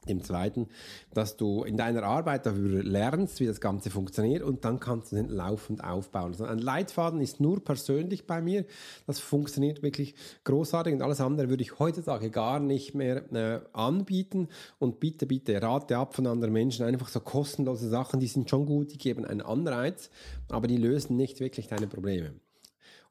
dem 0.08 0.24
zweiten, 0.24 0.68
dass 1.14 1.36
du 1.36 1.64
in 1.64 1.76
deiner 1.78 2.04
Arbeit 2.04 2.46
darüber 2.46 2.84
lernst, 2.84 3.40
wie 3.40 3.46
das 3.46 3.60
Ganze 3.60 3.90
funktioniert 3.90 4.44
und 4.44 4.64
dann 4.64 4.80
kannst 4.80 5.12
du 5.12 5.18
den 5.18 5.30
laufend 5.30 5.84
aufbauen. 5.84 6.32
Also 6.32 6.46
ein 6.46 6.60
Leitfaden 6.60 7.20
ist 7.22 7.40
nur 7.40 7.64
persönlich 7.64 8.26
bei 8.26 8.42
mir. 8.42 8.66
Das 9.08 9.20
funktioniert 9.20 9.84
wirklich 9.84 10.16
großartig 10.46 10.94
und 10.94 11.02
alles 11.02 11.20
andere 11.20 11.50
würde 11.50 11.64
ich 11.64 11.80
heutzutage 11.80 12.30
gar 12.30 12.60
nicht 12.60 12.96
mehr 12.96 13.32
äh, 13.34 13.62
anbieten. 13.74 14.48
Und 14.80 15.00
bitte, 15.00 15.26
bitte 15.26 15.62
rate 15.62 15.98
ab 15.98 16.16
von 16.16 16.28
anderen 16.28 16.54
Menschen. 16.54 16.86
Einfach 16.86 17.10
so 17.10 17.20
kostenlose 17.20 17.90
Sachen, 17.90 18.20
die 18.20 18.28
sind 18.28 18.50
schon 18.50 18.66
gut, 18.66 18.94
die 18.94 18.98
geben 18.98 19.26
einen 19.26 19.42
Anreiz, 19.42 20.10
aber 20.50 20.68
die 20.68 20.78
lösen 20.78 21.18
nicht 21.18 21.40
wirklich 21.40 21.68
deine 21.68 21.88
Probleme. 21.88 22.34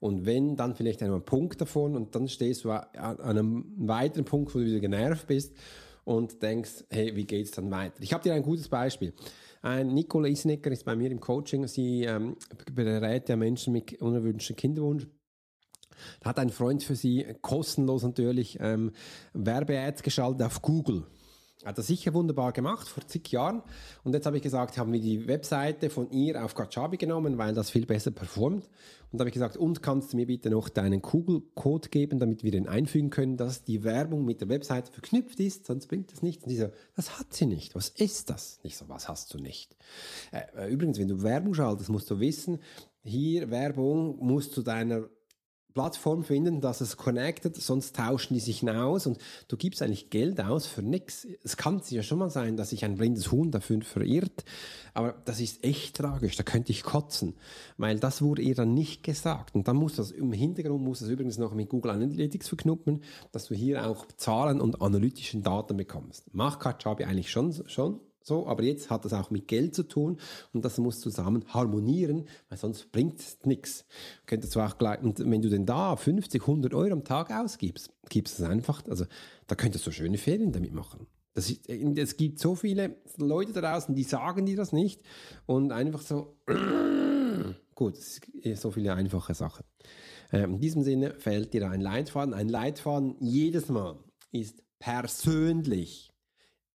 Und 0.01 0.27
wenn, 0.27 0.57
dann 0.57 0.77
vielleicht 0.77 1.03
einmal 1.03 1.16
einen 1.16 1.24
Punkt 1.24 1.61
davon 1.61 1.96
und 1.96 2.14
dann 2.14 2.29
stehst 2.29 2.64
du 2.64 2.70
an 2.70 3.20
einem 3.20 3.64
weiteren 3.77 4.24
Punkt, 4.24 4.55
wo 4.55 4.61
du 4.61 4.64
wieder 4.64 4.79
genervt 4.79 5.27
bist 5.27 5.53
und 6.09 6.42
denkst, 6.42 6.85
hey, 6.88 7.14
wie 7.14 7.27
geht's 7.27 7.51
dann 7.51 7.71
weiter? 7.71 8.03
Ich 8.03 8.14
habe 8.14 8.23
dir 8.23 8.33
ein 8.33 8.42
gutes 8.42 8.66
Beispiel. 8.66 9.12
Ein 9.61 9.88
Nicola 9.88 10.27
Isnecker 10.27 10.71
ist 10.71 10.87
bei 10.87 10.97
mir 10.97 11.11
im 11.11 11.21
Coaching. 11.21 11.66
Sie 11.66 12.05
ähm, 12.05 12.37
berät 12.73 13.29
ja 13.29 13.37
Menschen 13.37 13.75
mit 13.75 14.01
unerwünschten 14.01 14.57
Kinderwunsch. 14.57 15.07
Hat 16.25 16.38
ein 16.38 16.49
Freund 16.49 16.83
für 16.83 16.94
sie 16.94 17.27
kostenlos 17.42 18.05
natürlich 18.05 18.57
ähm, 18.59 18.92
Werbeads 19.35 20.03
geschaltet 20.03 20.47
auf 20.47 20.62
Google. 20.62 21.05
Hat 21.68 21.76
er 21.76 21.85
sicher 21.85 22.14
wunderbar 22.14 22.52
gemacht, 22.52 22.88
vor 22.88 23.07
zig 23.07 23.31
Jahren. 23.31 23.62
Und 24.02 24.14
jetzt 24.14 24.24
habe 24.24 24.38
ich 24.38 24.42
gesagt, 24.42 24.78
haben 24.78 24.90
wir 24.90 25.02
die 25.02 25.28
Webseite 25.28 25.90
von 25.90 26.11
ihr 26.11 26.42
auf 26.42 26.54
Kajabi 26.54 26.96
genommen, 26.96 27.37
weil 27.37 27.52
das 27.52 27.68
viel 27.68 27.85
besser 27.85 28.11
performt. 28.11 28.70
Und 29.12 29.20
habe 29.20 29.28
ich 29.28 29.35
gesagt, 29.35 29.59
und 29.59 29.83
kannst 29.83 30.14
du 30.14 30.16
mir 30.16 30.26
bitte 30.26 30.48
noch 30.48 30.70
deinen 30.70 31.02
Google-Code 31.02 31.90
geben, 31.90 32.20
damit 32.20 32.42
wir 32.42 32.52
den 32.52 32.68
einfügen 32.68 33.11
können, 33.11 33.37
dass 33.37 33.64
die 33.64 33.85
Werbung 33.85 34.24
mit 34.24 34.40
der 34.40 34.48
Webseite 34.48 34.90
verknüpft 34.90 35.40
ist, 35.40 35.66
sonst 35.66 35.88
bringt 35.88 36.11
das 36.11 36.22
nichts. 36.22 36.44
Und 36.44 36.48
die 36.48 36.57
so, 36.57 36.70
das 36.96 37.18
hat 37.18 37.35
sie 37.35 37.44
nicht. 37.44 37.74
Was 37.74 37.90
ist 37.90 38.31
das? 38.31 38.61
Nicht 38.62 38.78
so, 38.78 38.88
was 38.88 39.07
hast 39.11 39.35
du 39.35 39.38
nicht? 39.38 39.76
Äh, 40.33 40.72
übrigens, 40.72 40.98
wenn 40.98 41.09
du 41.09 41.22
Werbung 41.22 41.52
schaltest, 41.52 41.90
musst 41.90 42.11
du 42.11 42.18
wissen, 42.18 42.61
hier 43.02 43.50
Werbung 43.50 44.16
muss 44.24 44.50
zu 44.50 44.62
deiner 44.62 45.11
Plattform 45.74 46.24
finden, 46.24 46.61
dass 46.61 46.81
es 46.81 46.96
connected, 46.96 47.57
sonst 47.57 47.96
tauschen 47.96 48.35
die 48.35 48.40
sich 48.40 48.68
aus 48.68 49.07
und 49.07 49.18
du 49.48 49.57
gibst 49.57 49.83
eigentlich 49.83 50.11
Geld 50.11 50.40
aus 50.40 50.66
für 50.66 50.83
nichts. 50.83 51.26
Es 51.44 51.57
kann 51.57 51.81
ja 51.88 52.02
schon 52.02 52.18
mal 52.18 52.31
sein, 52.31 52.57
dass 52.57 52.70
sich 52.70 52.85
ein 52.85 52.96
blindes 52.96 53.31
Huhn 53.31 53.50
dafür 53.50 53.81
verirrt, 53.83 54.44
aber 54.94 55.14
das 55.24 55.40
ist 55.40 55.64
echt 55.64 55.96
tragisch, 55.96 56.37
da 56.37 56.42
könnte 56.42 56.72
ich 56.72 56.83
kotzen, 56.83 57.35
weil 57.76 57.98
das 57.98 58.22
wurde 58.22 58.42
ihr 58.42 58.54
dann 58.54 58.74
nicht 58.74 59.04
gesagt 59.04 59.54
und 59.54 59.68
dann 59.68 59.76
muss 59.76 59.96
das 59.96 60.11
im 60.11 60.33
Hintergrund 60.33 60.83
muss 60.83 61.00
das 61.00 61.09
übrigens 61.09 61.38
noch 61.38 61.54
mit 61.54 61.68
Google 61.68 61.92
Analytics 61.92 62.48
verknüpfen, 62.48 63.02
dass 63.33 63.46
du 63.46 63.54
hier 63.54 63.87
auch 63.87 64.07
Zahlen 64.16 64.61
und 64.61 64.83
analytischen 64.83 65.42
Daten 65.42 65.76
bekommst. 65.76 66.35
Macht 66.35 66.61
Kajabi 66.61 67.04
eigentlich 67.04 67.31
schon, 67.31 67.52
schon 67.68 68.00
so, 68.22 68.46
aber 68.46 68.62
jetzt 68.62 68.90
hat 68.90 69.04
das 69.04 69.12
auch 69.12 69.31
mit 69.31 69.48
Geld 69.48 69.74
zu 69.74 69.85
tun 69.85 70.18
und 70.52 70.64
das 70.64 70.78
muss 70.78 71.00
zusammen 71.00 71.44
harmonieren, 71.48 72.26
weil 72.48 72.59
sonst 72.59 72.92
bringt 72.92 73.18
es 73.20 73.38
nichts. 73.44 73.87
Könntest 74.26 74.54
du 74.54 74.61
auch 74.61 74.76
gleich, 74.76 75.00
und 75.02 75.18
wenn 75.18 75.42
du 75.42 75.48
denn 75.48 75.66
da 75.66 75.96
50, 75.96 76.42
100 76.42 76.74
Euro 76.74 76.92
am 76.92 77.04
Tag 77.04 77.31
ausgibst, 77.31 77.90
gibst 78.09 78.38
es 78.38 78.44
einfach, 78.44 78.85
also 78.88 79.07
da 79.46 79.54
könntest 79.54 79.87
du 79.87 79.90
schöne 79.90 80.18
Ferien 80.18 80.52
damit 80.52 80.72
machen. 80.72 81.07
Das 81.35 81.50
ist, 81.50 81.68
es 81.68 82.16
gibt 82.16 82.40
so 82.40 82.54
viele 82.54 82.96
Leute 83.16 83.52
da 83.52 83.61
draußen, 83.61 83.94
die 83.94 84.02
sagen 84.02 84.44
dir 84.44 84.57
das 84.57 84.72
nicht 84.72 85.02
und 85.46 85.72
einfach 85.72 86.02
so, 86.02 86.37
gut, 87.74 87.96
ist 87.96 88.61
so 88.61 88.70
viele 88.70 88.94
einfache 88.94 89.35
Sachen. 89.35 89.64
Ähm, 90.33 90.54
in 90.54 90.61
diesem 90.61 90.83
Sinne 90.83 91.14
fällt 91.14 91.54
dir 91.54 91.70
ein 91.70 91.81
Leitfaden. 91.81 92.35
Ein 92.35 92.48
Leitfaden 92.48 93.16
jedes 93.20 93.68
Mal 93.68 93.98
ist 94.33 94.62
persönlich, 94.78 96.12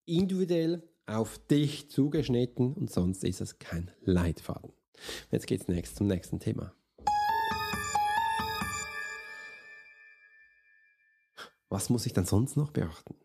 individuell 0.06 0.84
auf 1.06 1.38
dich 1.48 1.90
zugeschnitten 1.90 2.74
und 2.74 2.92
sonst 2.92 3.24
ist 3.24 3.42
es 3.42 3.60
kein 3.60 3.92
Leitfaden. 4.02 4.72
Jetzt 5.32 5.48
geht's 5.48 5.68
nächst 5.68 5.98
zum 5.98 6.08
nächsten 6.08 6.40
Thema. 6.40 6.74
Was 11.70 11.90
muss 11.90 12.06
ich 12.06 12.14
dann 12.14 12.26
sonst 12.26 12.56
noch 12.56 12.72
beachten? 12.72 13.16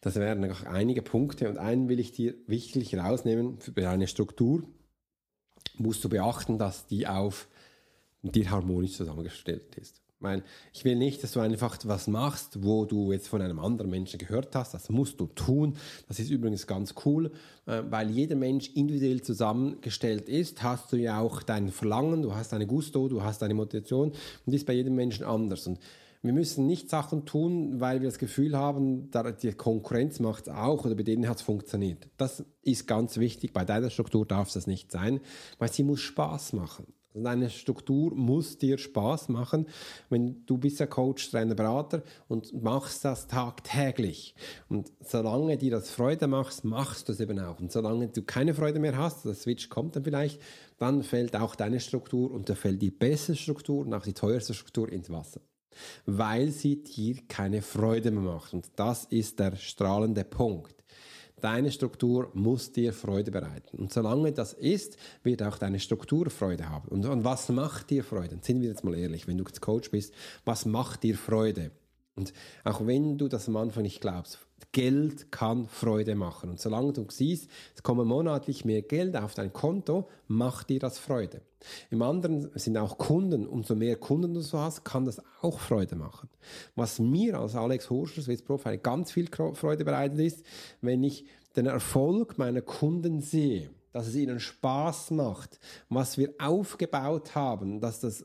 Das 0.00 0.16
wären 0.16 0.40
noch 0.40 0.64
einige 0.64 1.02
Punkte 1.02 1.48
und 1.48 1.58
einen 1.58 1.88
will 1.88 2.00
ich 2.00 2.12
dir 2.12 2.34
wichtig 2.46 2.96
rausnehmen. 2.96 3.58
Für 3.60 3.72
deine 3.72 4.08
Struktur 4.08 4.64
musst 5.78 6.04
du 6.04 6.08
beachten, 6.08 6.58
dass 6.58 6.86
die 6.86 7.06
auf 7.06 7.48
dir 8.22 8.50
harmonisch 8.50 8.92
zusammengestellt 8.92 9.76
ist. 9.76 10.02
Weil 10.22 10.42
ich 10.72 10.84
will 10.84 10.96
nicht, 10.96 11.22
dass 11.22 11.32
du 11.32 11.40
einfach 11.40 11.78
was 11.84 12.06
machst, 12.06 12.62
wo 12.62 12.84
du 12.84 13.12
jetzt 13.12 13.28
von 13.28 13.42
einem 13.42 13.58
anderen 13.58 13.90
Menschen 13.90 14.18
gehört 14.18 14.54
hast. 14.54 14.74
Das 14.74 14.88
musst 14.88 15.20
du 15.20 15.26
tun. 15.26 15.76
Das 16.08 16.18
ist 16.18 16.30
übrigens 16.30 16.66
ganz 16.66 16.94
cool, 17.04 17.32
äh, 17.66 17.82
weil 17.90 18.10
jeder 18.10 18.36
Mensch 18.36 18.70
individuell 18.74 19.20
zusammengestellt 19.22 20.28
ist. 20.28 20.62
Hast 20.62 20.92
du 20.92 20.96
ja 20.96 21.20
auch 21.20 21.42
dein 21.42 21.68
Verlangen, 21.70 22.22
du 22.22 22.34
hast 22.34 22.52
deine 22.52 22.66
Gusto, 22.66 23.08
du 23.08 23.22
hast 23.22 23.42
deine 23.42 23.54
Motivation 23.54 24.12
und 24.46 24.52
ist 24.52 24.66
bei 24.66 24.72
jedem 24.72 24.94
Menschen 24.94 25.24
anders. 25.24 25.66
Und 25.66 25.78
wir 26.22 26.32
müssen 26.32 26.68
nicht 26.68 26.88
Sachen 26.88 27.24
tun, 27.24 27.80
weil 27.80 28.00
wir 28.00 28.08
das 28.08 28.18
Gefühl 28.18 28.56
haben, 28.56 29.10
die 29.42 29.52
Konkurrenz 29.52 30.20
macht 30.20 30.46
es 30.46 30.54
auch 30.54 30.84
oder 30.84 30.94
bei 30.94 31.02
denen 31.02 31.28
hat 31.28 31.38
es 31.38 31.42
funktioniert. 31.42 32.08
Das 32.16 32.44
ist 32.62 32.86
ganz 32.86 33.18
wichtig. 33.18 33.52
Bei 33.52 33.64
deiner 33.64 33.90
Struktur 33.90 34.24
darf 34.24 34.54
es 34.54 34.68
nicht 34.68 34.92
sein, 34.92 35.20
weil 35.58 35.72
sie 35.72 35.82
muss 35.82 36.00
Spaß 36.00 36.52
machen. 36.52 36.86
Also 37.14 37.24
deine 37.24 37.50
Struktur 37.50 38.14
muss 38.14 38.56
dir 38.56 38.78
Spaß 38.78 39.28
machen, 39.28 39.66
wenn 40.08 40.46
du 40.46 40.56
bist 40.56 40.80
ja 40.80 40.86
Coach, 40.86 41.30
Trainer, 41.30 41.54
Berater 41.54 42.02
und 42.28 42.62
machst 42.62 43.04
das 43.04 43.26
tagtäglich. 43.26 44.34
Und 44.68 44.90
solange 45.00 45.58
dir 45.58 45.72
das 45.72 45.90
Freude 45.90 46.26
macht, 46.26 46.64
machst 46.64 47.08
du 47.08 47.12
es 47.12 47.20
eben 47.20 47.38
auch. 47.38 47.60
Und 47.60 47.70
solange 47.70 48.08
du 48.08 48.22
keine 48.22 48.54
Freude 48.54 48.78
mehr 48.78 48.96
hast, 48.96 49.26
der 49.26 49.34
Switch 49.34 49.68
kommt 49.68 49.96
dann 49.96 50.04
vielleicht, 50.04 50.40
dann 50.78 51.02
fällt 51.02 51.36
auch 51.36 51.54
deine 51.54 51.80
Struktur 51.80 52.30
und 52.30 52.48
da 52.48 52.54
fällt 52.54 52.80
die 52.80 52.90
beste 52.90 53.36
Struktur 53.36 53.84
und 53.84 53.92
auch 53.92 54.04
die 54.04 54.14
teuerste 54.14 54.54
Struktur 54.54 54.90
ins 54.90 55.10
Wasser. 55.10 55.40
Weil 56.06 56.50
sie 56.50 56.82
dir 56.82 57.16
keine 57.28 57.62
Freude 57.62 58.10
mehr 58.10 58.22
macht. 58.22 58.54
Und 58.54 58.70
das 58.76 59.04
ist 59.06 59.38
der 59.38 59.56
strahlende 59.56 60.24
Punkt. 60.24 60.81
Deine 61.42 61.72
Struktur 61.72 62.30
muss 62.34 62.70
dir 62.70 62.92
Freude 62.92 63.32
bereiten. 63.32 63.76
Und 63.76 63.92
solange 63.92 64.32
das 64.32 64.52
ist, 64.52 64.96
wird 65.24 65.42
auch 65.42 65.58
deine 65.58 65.80
Struktur 65.80 66.30
Freude 66.30 66.68
haben. 66.68 66.88
Und, 66.88 67.04
und 67.04 67.24
was 67.24 67.48
macht 67.48 67.90
dir 67.90 68.04
Freude? 68.04 68.36
Und 68.36 68.44
sind 68.44 68.60
wir 68.60 68.68
jetzt 68.68 68.84
mal 68.84 68.94
ehrlich, 68.94 69.26
wenn 69.26 69.38
du 69.38 69.44
jetzt 69.44 69.60
Coach 69.60 69.90
bist, 69.90 70.14
was 70.44 70.66
macht 70.66 71.02
dir 71.02 71.16
Freude? 71.18 71.72
Und 72.14 72.32
auch 72.62 72.86
wenn 72.86 73.18
du 73.18 73.26
das 73.26 73.48
am 73.48 73.56
Anfang 73.56 73.82
nicht 73.82 74.00
glaubst, 74.00 74.38
Geld 74.70 75.32
kann 75.32 75.66
Freude 75.66 76.14
machen. 76.14 76.50
Und 76.50 76.60
solange 76.60 76.92
du 76.92 77.06
siehst, 77.08 77.50
es 77.74 77.82
kommen 77.82 78.06
monatlich 78.06 78.64
mehr 78.64 78.82
Geld 78.82 79.16
auf 79.16 79.34
dein 79.34 79.52
Konto, 79.52 80.08
macht 80.28 80.70
dir 80.70 80.78
das 80.78 80.98
Freude. 80.98 81.40
Im 81.90 82.02
anderen 82.02 82.50
sind 82.54 82.76
auch 82.76 82.98
Kunden. 82.98 83.46
Umso 83.46 83.74
mehr 83.74 83.96
Kunden 83.96 84.34
du 84.34 84.40
so 84.40 84.58
hast, 84.58 84.84
kann 84.84 85.04
das 85.04 85.20
auch 85.40 85.58
Freude 85.58 85.96
machen. 85.96 86.28
Was 86.76 86.98
mir 86.98 87.38
als 87.38 87.56
Alex 87.56 87.90
Horscher, 87.90 88.22
Swiss 88.22 88.42
Profi, 88.42 88.78
ganz 88.78 89.10
viel 89.10 89.28
Freude 89.28 89.84
bereitet 89.84 90.20
ist, 90.20 90.44
wenn 90.80 91.02
ich 91.02 91.24
den 91.56 91.66
Erfolg 91.66 92.38
meiner 92.38 92.62
Kunden 92.62 93.20
sehe, 93.20 93.70
dass 93.92 94.06
es 94.06 94.14
ihnen 94.14 94.40
Spaß 94.40 95.10
macht, 95.10 95.58
was 95.88 96.16
wir 96.16 96.34
aufgebaut 96.38 97.34
haben, 97.34 97.80
dass 97.80 98.00
das 98.00 98.24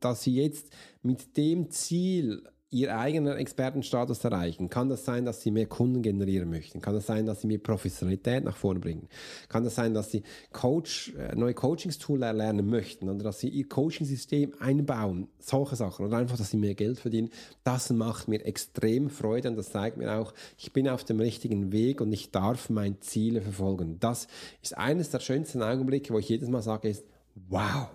dass 0.00 0.22
sie 0.22 0.34
jetzt 0.34 0.70
mit 1.02 1.36
dem 1.36 1.70
Ziel 1.70 2.42
ihr 2.74 2.98
eigenen 2.98 3.36
Expertenstatus 3.36 4.24
erreichen? 4.24 4.68
Kann 4.68 4.88
das 4.88 5.04
sein, 5.04 5.24
dass 5.24 5.40
sie 5.40 5.52
mehr 5.52 5.66
Kunden 5.66 6.02
generieren 6.02 6.50
möchten? 6.50 6.80
Kann 6.80 6.94
das 6.94 7.06
sein, 7.06 7.24
dass 7.24 7.40
sie 7.40 7.46
mehr 7.46 7.58
Professionalität 7.58 8.44
nach 8.44 8.56
vorne 8.56 8.80
bringen? 8.80 9.08
Kann 9.48 9.62
das 9.62 9.76
sein, 9.76 9.94
dass 9.94 10.10
sie 10.10 10.24
Coach, 10.52 11.14
äh, 11.16 11.36
neue 11.36 11.54
Coachingstool 11.54 12.22
erlernen 12.22 12.68
möchten 12.68 13.08
oder 13.08 13.22
dass 13.22 13.38
sie 13.38 13.48
ihr 13.48 13.68
Coaching-System 13.68 14.54
einbauen? 14.58 15.28
Solche 15.38 15.76
Sachen. 15.76 16.04
Oder 16.04 16.18
einfach, 16.18 16.36
dass 16.36 16.50
sie 16.50 16.56
mehr 16.56 16.74
Geld 16.74 16.98
verdienen. 16.98 17.30
Das 17.62 17.90
macht 17.90 18.26
mir 18.26 18.44
extrem 18.44 19.08
Freude 19.08 19.48
und 19.48 19.56
das 19.56 19.70
zeigt 19.70 19.96
mir 19.96 20.12
auch, 20.18 20.34
ich 20.58 20.72
bin 20.72 20.88
auf 20.88 21.04
dem 21.04 21.20
richtigen 21.20 21.70
Weg 21.70 22.00
und 22.00 22.12
ich 22.12 22.32
darf 22.32 22.70
meine 22.70 22.98
Ziele 22.98 23.40
verfolgen. 23.40 23.98
Das 24.00 24.26
ist 24.62 24.76
eines 24.76 25.10
der 25.10 25.20
schönsten 25.20 25.62
Augenblicke, 25.62 26.12
wo 26.12 26.18
ich 26.18 26.28
jedes 26.28 26.48
Mal 26.48 26.62
sage, 26.62 26.88
ist, 26.88 27.04
wow, 27.48 27.88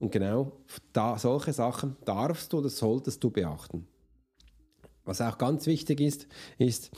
und 0.00 0.10
genau 0.10 0.52
da, 0.92 1.18
solche 1.18 1.52
Sachen 1.52 1.96
darfst 2.04 2.52
du 2.52 2.58
oder 2.58 2.70
solltest 2.70 3.22
du 3.22 3.30
beachten. 3.30 3.86
Was 5.04 5.20
auch 5.20 5.38
ganz 5.38 5.66
wichtig 5.66 6.00
ist, 6.00 6.26
ist, 6.58 6.90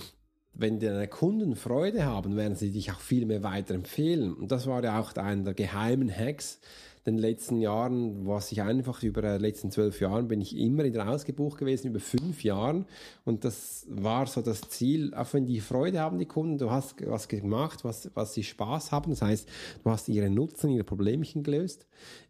wenn 0.54 0.78
deine 0.78 1.08
Kunden 1.08 1.56
Freude 1.56 2.04
haben, 2.04 2.36
werden 2.36 2.54
sie 2.54 2.70
dich 2.70 2.92
auch 2.92 3.00
viel 3.00 3.26
mehr 3.26 3.42
weiterempfehlen. 3.42 4.34
Und 4.34 4.52
das 4.52 4.66
war 4.66 4.84
ja 4.84 5.00
auch 5.00 5.14
einer 5.16 5.44
der 5.44 5.54
geheimen 5.54 6.14
Hacks, 6.14 6.60
den 7.06 7.18
letzten 7.18 7.58
Jahren, 7.60 8.26
was 8.26 8.52
ich 8.52 8.62
einfach 8.62 9.02
über 9.02 9.22
die 9.22 9.42
letzten 9.42 9.70
zwölf 9.72 10.00
Jahren 10.00 10.28
bin 10.28 10.40
ich 10.40 10.56
immer 10.56 10.84
wieder 10.84 11.08
ausgebucht 11.08 11.58
gewesen, 11.58 11.88
über 11.88 11.98
fünf 11.98 12.44
Jahren. 12.44 12.86
Und 13.24 13.44
das 13.44 13.86
war 13.88 14.26
so 14.26 14.40
das 14.40 14.60
Ziel, 14.62 15.12
auch 15.14 15.32
wenn 15.32 15.44
die 15.44 15.60
Freude 15.60 16.00
haben, 16.00 16.18
die 16.18 16.26
Kunden, 16.26 16.58
du 16.58 16.70
hast 16.70 16.94
was 17.06 17.26
gemacht, 17.26 17.84
was, 17.84 18.10
was 18.14 18.34
sie 18.34 18.44
Spaß 18.44 18.92
haben. 18.92 19.10
Das 19.10 19.22
heißt, 19.22 19.48
du 19.82 19.90
hast 19.90 20.08
ihre 20.08 20.30
Nutzen, 20.30 20.70
ihre 20.70 20.84
Problemchen 20.84 21.42
gelöst, 21.42 21.86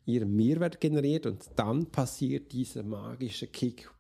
ihren 0.07 0.35
Mehrwert 0.35 0.81
generiert 0.81 1.27
und 1.27 1.43
dann 1.57 1.87
passiert 1.87 2.53
dieser 2.53 2.83
magische 2.83 3.49
Kick. 3.49 3.91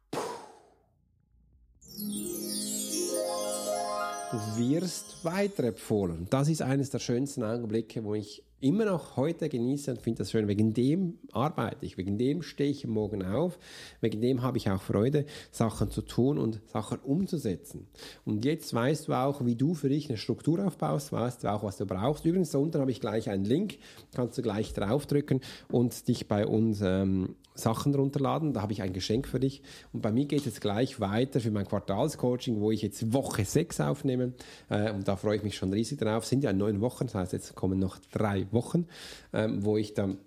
Du 4.32 4.38
wirst 4.56 5.22
weiterempfohlen. 5.24 6.26
Das 6.30 6.48
ist 6.48 6.62
eines 6.62 6.88
der 6.88 7.00
schönsten 7.00 7.42
Augenblicke, 7.42 8.02
wo 8.02 8.14
ich 8.14 8.42
immer 8.62 8.85
noch 8.85 9.16
heute 9.16 9.48
genieße 9.48 9.90
und 9.90 10.01
finde 10.01 10.18
das 10.18 10.31
schön. 10.31 10.48
Wegen 10.48 10.72
dem 10.72 11.18
arbeite 11.33 11.85
ich, 11.85 11.98
wegen 11.98 12.16
dem 12.16 12.42
stehe 12.42 12.70
ich 12.70 12.87
morgen 12.87 13.25
auf, 13.25 13.59
wegen 14.01 14.20
dem 14.20 14.42
habe 14.42 14.59
ich 14.59 14.70
auch 14.70 14.81
Freude, 14.81 15.27
Sachen 15.51 15.90
zu 15.90 16.03
tun 16.03 16.38
und 16.38 16.61
Sachen 16.66 16.98
umzusetzen. 17.01 17.88
Und 18.25 18.44
jetzt 18.44 18.72
weißt 18.72 19.09
du 19.09 19.14
auch, 19.14 19.44
wie 19.44 19.57
du 19.57 19.75
für 19.75 19.88
dich 19.88 20.09
eine 20.09 20.16
Struktur 20.16 20.64
aufbaust, 20.64 21.12
weißt 21.12 21.44
du 21.44 21.53
auch, 21.53 21.64
was 21.64 21.77
du 21.77 21.87
brauchst. 21.87 22.25
Übrigens, 22.25 22.51
da 22.51 22.59
unten 22.59 22.81
habe 22.81 22.90
ich 22.90 23.01
gleich 23.01 23.29
einen 23.29 23.44
Link, 23.44 23.79
kannst 24.14 24.38
du 24.38 24.42
gleich 24.42 24.72
draufdrücken 24.72 25.40
und 25.70 26.07
dich 26.09 26.29
bei 26.29 26.46
uns 26.46 26.81
ähm, 26.83 27.35
Sachen 27.54 27.94
runterladen. 27.94 28.52
Da 28.52 28.62
habe 28.62 28.72
ich 28.72 28.82
ein 28.82 28.92
Geschenk 28.92 29.28
für 29.28 29.40
dich. 29.40 29.62
Und 29.92 30.02
bei 30.02 30.12
mir 30.12 30.26
geht 30.26 30.46
es 30.46 30.60
gleich 30.60 31.00
weiter 31.00 31.40
für 31.40 31.50
mein 31.50 31.66
Quartalscoaching, 31.66 32.60
wo 32.60 32.70
ich 32.70 32.82
jetzt 32.82 33.12
Woche 33.12 33.44
6 33.44 33.80
aufnehme. 33.80 34.32
Äh, 34.68 34.92
und 34.92 35.08
da 35.08 35.16
freue 35.16 35.36
ich 35.36 35.42
mich 35.42 35.56
schon 35.56 35.72
riesig 35.72 35.98
drauf. 35.98 36.24
Es 36.24 36.30
sind 36.30 36.44
ja 36.44 36.52
neun 36.52 36.80
Wochen, 36.80 37.06
das 37.06 37.14
heißt, 37.14 37.32
jetzt 37.32 37.54
kommen 37.54 37.78
noch 37.78 37.98
drei 38.10 38.46
Wochen, 38.52 38.86
ähm, 39.32 39.64
wo 39.64 39.76
ich 39.76 39.94
dann 39.94 40.18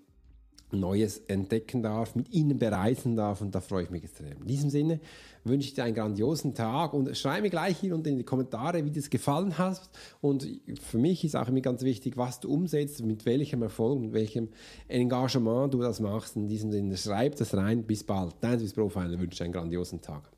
Neues 0.72 1.20
entdecken 1.28 1.84
darf, 1.84 2.16
mit 2.16 2.32
Ihnen 2.34 2.58
bereisen 2.58 3.16
darf 3.16 3.42
und 3.42 3.54
da 3.54 3.62
freue 3.62 3.84
ich 3.84 3.90
mich 3.90 4.04
extrem. 4.04 4.42
In 4.42 4.48
diesem 4.48 4.70
Sinne 4.70 5.00
wünsche 5.44 5.70
ich 5.70 5.74
dir 5.74 5.84
einen 5.84 5.96
grandiosen 5.96 6.54
Tag 6.54 6.94
und 6.94 7.16
schreibe 7.16 7.44
mir 7.44 7.50
gleich 7.50 7.78
hier 7.78 7.96
unten 7.96 8.10
in 8.10 8.18
die 8.18 8.24
Kommentare, 8.24 8.84
wie 8.84 8.92
dir 8.92 9.00
es 9.00 9.10
gefallen 9.10 9.58
hat 9.58 9.82
und 10.22 10.48
für 10.82 10.98
mich 10.98 11.24
ist 11.24 11.36
auch 11.36 11.48
immer 11.48 11.62
ganz 11.62 11.84
wichtig, 11.84 12.18
was 12.18 12.40
du 12.40 12.52
umsetzt, 12.52 13.04
mit 13.04 13.26
welchem 13.26 13.62
Erfolg, 13.62 14.00
mit 14.00 14.14
welchem 14.14 14.50
Engagement 14.88 15.74
du 15.74 15.82
das 15.82 16.00
machst. 16.00 16.36
In 16.36 16.48
diesem 16.48 16.72
Sinne 16.72 16.98
schreib 16.98 17.36
das 17.36 17.56
rein. 17.56 17.84
Bis 17.84 18.04
bald. 18.04 18.36
Dein 18.42 18.60
Swiss 18.60 18.74
Profiler 18.74 19.20
wünsche 19.20 19.38
dir 19.38 19.44
einen 19.46 19.54
grandiosen 19.54 20.02
Tag. 20.02 20.35